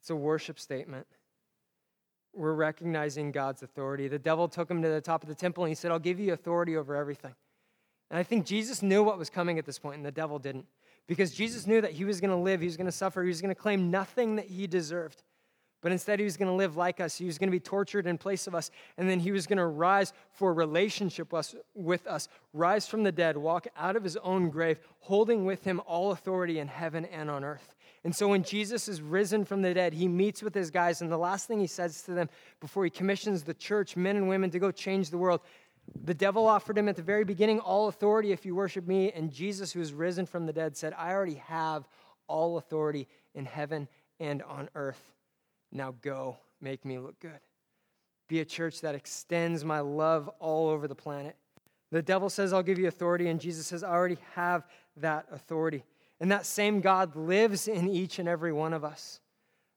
It's 0.00 0.10
a 0.10 0.16
worship 0.16 0.60
statement. 0.60 1.06
We're 2.32 2.52
recognizing 2.52 3.32
God's 3.32 3.62
authority. 3.62 4.06
The 4.08 4.18
devil 4.18 4.46
took 4.46 4.70
him 4.70 4.82
to 4.82 4.88
the 4.88 5.00
top 5.00 5.22
of 5.22 5.28
the 5.28 5.34
temple 5.34 5.64
and 5.64 5.70
he 5.70 5.74
said, 5.74 5.90
I'll 5.90 5.98
give 5.98 6.20
you 6.20 6.32
authority 6.32 6.76
over 6.76 6.94
everything. 6.94 7.34
And 8.10 8.18
I 8.18 8.22
think 8.22 8.46
Jesus 8.46 8.82
knew 8.82 9.02
what 9.02 9.18
was 9.18 9.30
coming 9.30 9.58
at 9.58 9.64
this 9.64 9.78
point, 9.78 9.96
and 9.96 10.06
the 10.06 10.12
devil 10.12 10.38
didn't 10.38 10.66
because 11.06 11.32
Jesus 11.32 11.66
knew 11.66 11.80
that 11.80 11.92
he 11.92 12.04
was 12.04 12.20
going 12.20 12.30
to 12.30 12.36
live, 12.36 12.60
he 12.60 12.66
was 12.66 12.76
going 12.76 12.86
to 12.86 12.92
suffer, 12.92 13.22
he 13.22 13.28
was 13.28 13.40
going 13.40 13.54
to 13.54 13.60
claim 13.60 13.90
nothing 13.90 14.36
that 14.36 14.46
he 14.46 14.66
deserved. 14.66 15.22
But 15.82 15.92
instead, 15.92 16.18
he 16.18 16.24
was 16.24 16.36
going 16.36 16.50
to 16.50 16.56
live 16.56 16.76
like 16.76 17.00
us. 17.00 17.16
He 17.16 17.26
was 17.26 17.38
going 17.38 17.48
to 17.48 17.52
be 17.52 17.60
tortured 17.60 18.06
in 18.06 18.18
place 18.18 18.46
of 18.46 18.54
us. 18.54 18.70
And 18.96 19.08
then 19.08 19.20
he 19.20 19.30
was 19.30 19.46
going 19.46 19.58
to 19.58 19.66
rise 19.66 20.12
for 20.32 20.52
relationship 20.52 21.32
with 21.74 22.06
us, 22.06 22.28
rise 22.52 22.88
from 22.88 23.04
the 23.04 23.12
dead, 23.12 23.36
walk 23.36 23.68
out 23.76 23.94
of 23.94 24.02
his 24.02 24.16
own 24.16 24.48
grave, 24.48 24.80
holding 24.98 25.44
with 25.44 25.62
him 25.62 25.80
all 25.86 26.10
authority 26.10 26.58
in 26.58 26.66
heaven 26.66 27.04
and 27.04 27.30
on 27.30 27.44
earth. 27.44 27.76
And 28.04 28.14
so 28.14 28.26
when 28.28 28.42
Jesus 28.42 28.88
is 28.88 29.02
risen 29.02 29.44
from 29.44 29.62
the 29.62 29.74
dead, 29.74 29.92
he 29.92 30.08
meets 30.08 30.42
with 30.42 30.54
his 30.54 30.70
guys. 30.70 31.02
And 31.02 31.12
the 31.12 31.18
last 31.18 31.46
thing 31.46 31.60
he 31.60 31.66
says 31.66 32.02
to 32.02 32.12
them 32.12 32.30
before 32.60 32.84
he 32.84 32.90
commissions 32.90 33.42
the 33.42 33.54
church, 33.54 33.96
men 33.96 34.16
and 34.16 34.28
women, 34.28 34.50
to 34.50 34.58
go 34.58 34.72
change 34.72 35.10
the 35.10 35.18
world, 35.18 35.40
the 36.04 36.14
devil 36.14 36.46
offered 36.46 36.78
him 36.78 36.88
at 36.88 36.96
the 36.96 37.02
very 37.02 37.24
beginning 37.24 37.60
all 37.60 37.88
authority 37.88 38.32
if 38.32 38.44
you 38.44 38.54
worship 38.54 38.86
me. 38.86 39.12
And 39.12 39.32
Jesus, 39.32 39.72
who 39.72 39.80
is 39.80 39.92
risen 39.92 40.26
from 40.26 40.46
the 40.46 40.52
dead, 40.52 40.76
said, 40.76 40.94
I 40.96 41.12
already 41.12 41.42
have 41.46 41.88
all 42.28 42.58
authority 42.58 43.08
in 43.34 43.44
heaven 43.44 43.88
and 44.20 44.42
on 44.42 44.68
earth. 44.74 45.12
Now 45.72 45.94
go, 46.00 46.38
make 46.60 46.84
me 46.84 46.98
look 46.98 47.18
good. 47.20 47.40
Be 48.28 48.40
a 48.40 48.44
church 48.44 48.80
that 48.80 48.94
extends 48.94 49.64
my 49.64 49.80
love 49.80 50.28
all 50.40 50.68
over 50.68 50.88
the 50.88 50.94
planet. 50.94 51.36
The 51.92 52.02
devil 52.02 52.28
says, 52.28 52.52
I'll 52.52 52.62
give 52.62 52.78
you 52.78 52.88
authority. 52.88 53.28
And 53.28 53.40
Jesus 53.40 53.66
says, 53.66 53.84
I 53.84 53.90
already 53.90 54.18
have 54.34 54.66
that 54.96 55.26
authority. 55.30 55.84
And 56.20 56.32
that 56.32 56.46
same 56.46 56.80
God 56.80 57.14
lives 57.14 57.68
in 57.68 57.88
each 57.88 58.18
and 58.18 58.28
every 58.28 58.52
one 58.52 58.72
of 58.72 58.84
us. 58.84 59.20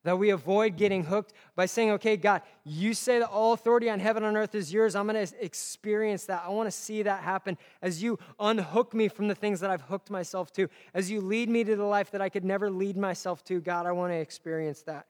That 0.06 0.18
we 0.18 0.30
avoid 0.30 0.78
getting 0.78 1.04
hooked 1.04 1.34
by 1.56 1.66
saying, 1.66 1.92
okay, 1.92 2.16
God, 2.16 2.42
you 2.64 2.94
say 2.94 3.20
that 3.20 3.30
all 3.30 3.52
authority 3.52 3.90
on 3.90 4.00
heaven 4.00 4.24
and 4.24 4.38
earth 4.38 4.56
is 4.56 4.72
yours. 4.72 4.96
I'm 4.96 5.08
going 5.08 5.28
to 5.28 5.44
experience 5.44 6.24
that. 6.26 6.44
I 6.46 6.50
want 6.50 6.68
to 6.68 6.72
see 6.72 7.04
that 7.04 7.22
happen 7.22 7.58
as 7.82 8.02
you 8.02 8.18
unhook 8.40 8.94
me 8.94 9.10
from 9.10 9.28
the 9.28 9.36
things 9.36 9.60
that 9.60 9.70
I've 9.70 9.82
hooked 9.82 10.10
myself 10.10 10.54
to, 10.54 10.70
as 10.94 11.12
you 11.12 11.20
lead 11.20 11.50
me 11.50 11.66
to 11.66 11.76
the 11.76 11.84
life 11.84 12.12
that 12.12 12.22
I 12.22 12.30
could 12.30 12.46
never 12.46 12.70
lead 12.70 12.96
myself 12.96 13.44
to. 13.46 13.60
God, 13.60 13.86
I 13.86 13.92
want 13.92 14.14
to 14.14 14.18
experience 14.18 14.84
that. 14.84 15.06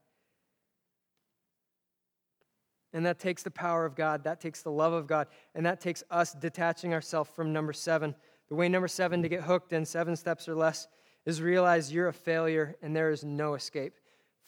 And 2.91 3.05
that 3.05 3.19
takes 3.19 3.43
the 3.43 3.51
power 3.51 3.85
of 3.85 3.95
God, 3.95 4.23
that 4.23 4.41
takes 4.41 4.63
the 4.63 4.71
love 4.71 4.93
of 4.93 5.05
God, 5.05 5.27
and 5.53 5.63
that 5.67 5.79
takes 5.79 6.03
us 6.09 6.33
detaching 6.33 6.95
ourselves 6.95 7.29
from 7.29 7.53
number 7.53 7.73
seven. 7.73 8.15
The 8.49 8.55
way 8.55 8.67
number 8.67 8.87
seven 8.87 9.21
to 9.21 9.29
get 9.29 9.43
hooked 9.43 9.73
in 9.73 9.85
seven 9.85 10.15
steps 10.15 10.49
or 10.49 10.55
less 10.55 10.87
is 11.27 11.43
realize 11.43 11.93
you're 11.93 12.07
a 12.07 12.13
failure 12.13 12.75
and 12.81 12.95
there 12.95 13.11
is 13.11 13.23
no 13.23 13.53
escape. 13.53 13.93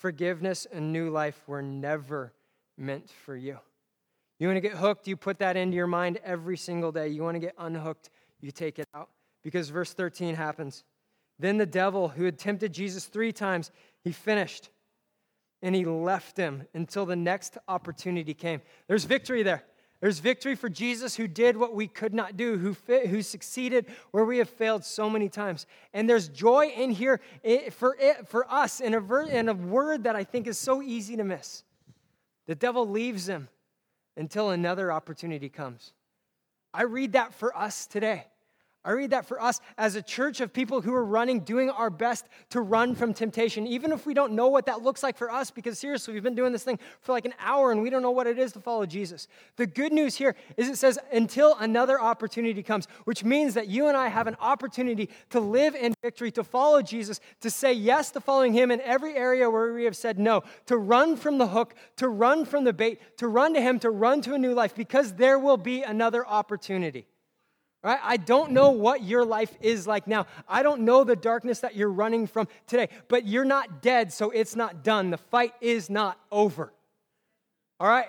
Forgiveness 0.02 0.66
and 0.72 0.92
new 0.92 1.12
life 1.12 1.40
were 1.46 1.62
never 1.62 2.34
meant 2.76 3.08
for 3.08 3.36
you. 3.36 3.60
You 4.40 4.48
want 4.48 4.58
to 4.58 4.62
get 4.62 4.72
hooked, 4.72 5.08
you 5.08 5.16
put 5.16 5.38
that 5.38 5.56
into 5.56 5.78
your 5.78 5.86
mind 5.86 6.18
every 6.24 6.58
single 6.58 6.92
day. 6.92 7.10
You 7.10 7.22
want 7.22 7.36
to 7.36 7.40
get 7.40 7.54
unhooked, 7.56 8.10
you 8.40 8.50
take 8.50 8.80
it 8.80 8.88
out. 8.96 9.10
Because 9.44 9.70
verse 9.70 9.94
13 9.94 10.34
happens. 10.34 10.84
Then 11.38 11.58
the 11.58 11.68
devil, 11.68 12.08
who 12.08 12.24
had 12.24 12.40
tempted 12.40 12.74
Jesus 12.74 13.06
three 13.06 13.32
times, 13.32 13.70
he 14.04 14.12
finished 14.12 14.72
and 15.62 15.76
he 15.76 15.86
left 15.86 16.36
him 16.36 16.66
until 16.74 17.06
the 17.06 17.16
next 17.16 17.60
opportunity 17.68 18.34
came. 18.34 18.62
There's 18.88 19.04
victory 19.04 19.44
there. 19.44 19.64
There's 20.02 20.18
victory 20.18 20.56
for 20.56 20.68
Jesus 20.68 21.16
who 21.16 21.28
did 21.28 21.56
what 21.56 21.76
we 21.76 21.88
could 21.88 22.14
not 22.14 22.36
do, 22.36 22.58
who, 22.58 22.74
fit, 22.74 23.08
who 23.08 23.22
succeeded 23.22 23.86
where 24.10 24.26
we 24.26 24.40
have 24.40 24.50
failed 24.50 24.84
so 24.84 25.08
many 25.10 25.30
times. 25.30 25.68
And 25.94 26.10
there's 26.10 26.28
joy 26.28 26.74
in 26.76 26.90
here 26.90 27.22
for, 27.72 27.96
it, 28.00 28.28
for 28.28 28.52
us 28.52 28.82
in 28.82 28.96
a, 28.96 29.00
ver, 29.00 29.24
in 29.24 29.48
a 29.48 29.54
word 29.54 30.06
that 30.06 30.16
I 30.16 30.24
think 30.24 30.48
is 30.48 30.58
so 30.58 30.82
easy 30.82 31.16
to 31.18 31.24
miss. 31.24 31.64
The 32.48 32.56
devil 32.56 32.90
leaves 32.90 33.30
him 33.30 33.48
until 34.18 34.50
another 34.50 34.92
opportunity 34.92 35.50
comes. 35.50 35.94
I 36.74 36.84
read 36.84 37.12
that 37.12 37.36
for 37.36 37.56
us 37.56 37.86
today. 37.86 38.26
I 38.84 38.92
read 38.92 39.12
that 39.12 39.28
for 39.28 39.40
us 39.40 39.62
as 39.78 39.96
a 39.96 40.02
church 40.02 40.42
of 40.42 40.52
people 40.52 40.82
who 40.82 40.92
are 40.94 41.06
running, 41.06 41.42
doing 41.42 41.70
our 41.70 41.92
best 41.92 42.26
to 42.50 42.62
run 42.62 42.96
from 42.96 43.14
temptation, 43.14 43.68
even 43.68 43.92
if 43.92 44.08
we 44.08 44.16
don't 44.16 44.34
know 44.34 44.48
what 44.48 44.66
that 44.66 44.82
looks 44.82 45.04
like 45.04 45.18
for 45.18 45.32
us, 45.32 45.52
because 45.52 45.78
seriously, 45.78 46.16
we've 46.16 46.24
been 46.24 46.34
doing 46.34 46.52
this 46.52 46.64
thing 46.64 46.80
for 47.00 47.12
like 47.12 47.26
an 47.26 47.36
hour 47.40 47.72
and 47.72 47.84
we 47.84 47.92
don't 47.92 48.02
know 48.02 48.10
what 48.10 48.26
it 48.26 48.40
is 48.40 48.52
to 48.54 48.60
follow 48.60 48.88
Jesus. 48.88 49.28
The 49.58 49.68
good 49.68 49.94
news 49.94 50.16
here 50.16 50.36
is 50.58 50.68
it 50.68 50.78
says, 50.78 50.98
until 51.14 51.56
another 51.60 52.02
opportunity 52.02 52.64
comes, 52.64 52.88
which 53.04 53.24
means 53.24 53.54
that 53.54 53.68
you 53.68 53.88
and 53.88 53.96
I 53.96 54.08
have 54.08 54.26
an 54.26 54.36
opportunity 54.40 55.10
to 55.30 55.40
live 55.40 55.76
in 55.76 55.94
victory, 56.02 56.32
to 56.32 56.44
follow 56.44 56.82
Jesus, 56.82 57.20
to 57.42 57.52
say 57.52 57.74
yes 57.74 58.10
to 58.12 58.20
following 58.20 58.54
him 58.54 58.72
in 58.72 58.82
every 58.82 59.16
area 59.16 59.48
where 59.48 59.74
we 59.74 59.84
have 59.84 59.96
said 59.96 60.18
no, 60.18 60.42
to 60.66 60.78
run 60.78 61.16
from 61.18 61.38
the 61.38 61.48
hook, 61.48 61.76
to 61.98 62.08
run 62.08 62.46
from 62.46 62.64
the 62.64 62.74
bait, 62.74 63.00
to 63.18 63.28
run 63.28 63.54
to 63.54 63.62
him, 63.62 63.78
to 63.80 63.92
run 63.92 64.22
to 64.22 64.34
a 64.34 64.40
new 64.40 64.56
life, 64.56 64.74
because 64.74 65.14
there 65.14 65.38
will 65.38 65.58
be 65.58 65.84
another 65.84 66.26
opportunity. 66.26 67.06
Right? 67.84 68.00
I 68.04 68.18
don't 68.18 68.52
know 68.52 68.70
what 68.70 69.04
your 69.04 69.26
life 69.26 69.56
is 69.60 69.88
like 69.88 70.06
now. 70.06 70.28
I 70.48 70.62
don't 70.62 70.82
know 70.82 71.04
the 71.04 71.16
darkness 71.16 71.62
that 71.62 71.76
you're 71.76 71.92
running 71.92 72.28
from 72.28 72.48
today, 72.68 72.90
but 73.08 73.26
you're 73.26 73.46
not 73.46 73.82
dead, 73.82 74.14
so 74.14 74.30
it's 74.30 74.56
not 74.56 74.84
done. 74.84 75.10
The 75.10 75.18
fight 75.18 75.54
is 75.62 75.90
not 75.90 76.20
over. 76.32 76.72
All 77.80 77.88
right? 77.88 78.06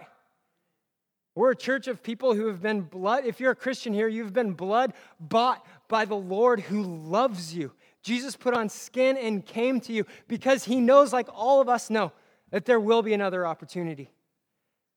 We're 1.34 1.52
a 1.52 1.56
church 1.56 1.88
of 1.88 2.02
people 2.02 2.34
who 2.34 2.48
have 2.48 2.60
been 2.60 2.82
blood. 2.82 3.24
If 3.24 3.40
you're 3.40 3.52
a 3.52 3.56
Christian 3.56 3.94
here, 3.94 4.08
you've 4.08 4.34
been 4.34 4.52
blood 4.52 4.92
bought 5.18 5.64
by 5.88 6.04
the 6.04 6.14
Lord 6.14 6.60
who 6.60 6.82
loves 6.82 7.54
you. 7.54 7.72
Jesus 8.02 8.36
put 8.36 8.54
on 8.54 8.68
skin 8.68 9.16
and 9.16 9.44
came 9.46 9.80
to 9.80 9.92
you 9.94 10.04
because 10.28 10.64
he 10.64 10.80
knows, 10.80 11.12
like 11.14 11.28
all 11.32 11.62
of 11.62 11.70
us 11.70 11.88
know, 11.88 12.12
that 12.50 12.66
there 12.66 12.80
will 12.80 13.00
be 13.00 13.14
another 13.14 13.46
opportunity. 13.46 14.10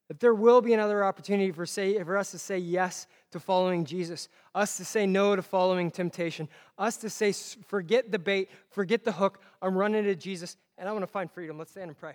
That 0.09 0.19
there 0.19 0.33
will 0.33 0.61
be 0.61 0.73
another 0.73 1.05
opportunity 1.05 1.51
for, 1.51 1.65
say, 1.65 2.03
for 2.03 2.17
us 2.17 2.31
to 2.31 2.38
say 2.38 2.57
yes 2.57 3.07
to 3.35 3.39
following 3.41 3.83
Jesus, 3.83 4.29
us 4.55 4.77
to 4.77 4.85
say 4.85 5.05
no 5.05 5.35
to 5.35 5.41
following 5.41 5.91
temptation, 5.91 6.47
us 6.77 6.95
to 6.95 7.09
say, 7.09 7.33
forget 7.67 8.09
the 8.09 8.17
bait, 8.17 8.49
forget 8.69 9.03
the 9.03 9.11
hook, 9.11 9.41
I'm 9.61 9.77
running 9.77 10.05
to 10.05 10.15
Jesus, 10.15 10.55
and 10.77 10.87
I 10.87 10.93
want 10.93 11.03
to 11.03 11.07
find 11.07 11.29
freedom. 11.29 11.57
Let's 11.57 11.71
stand 11.71 11.89
and 11.89 11.97
pray. 11.97 12.13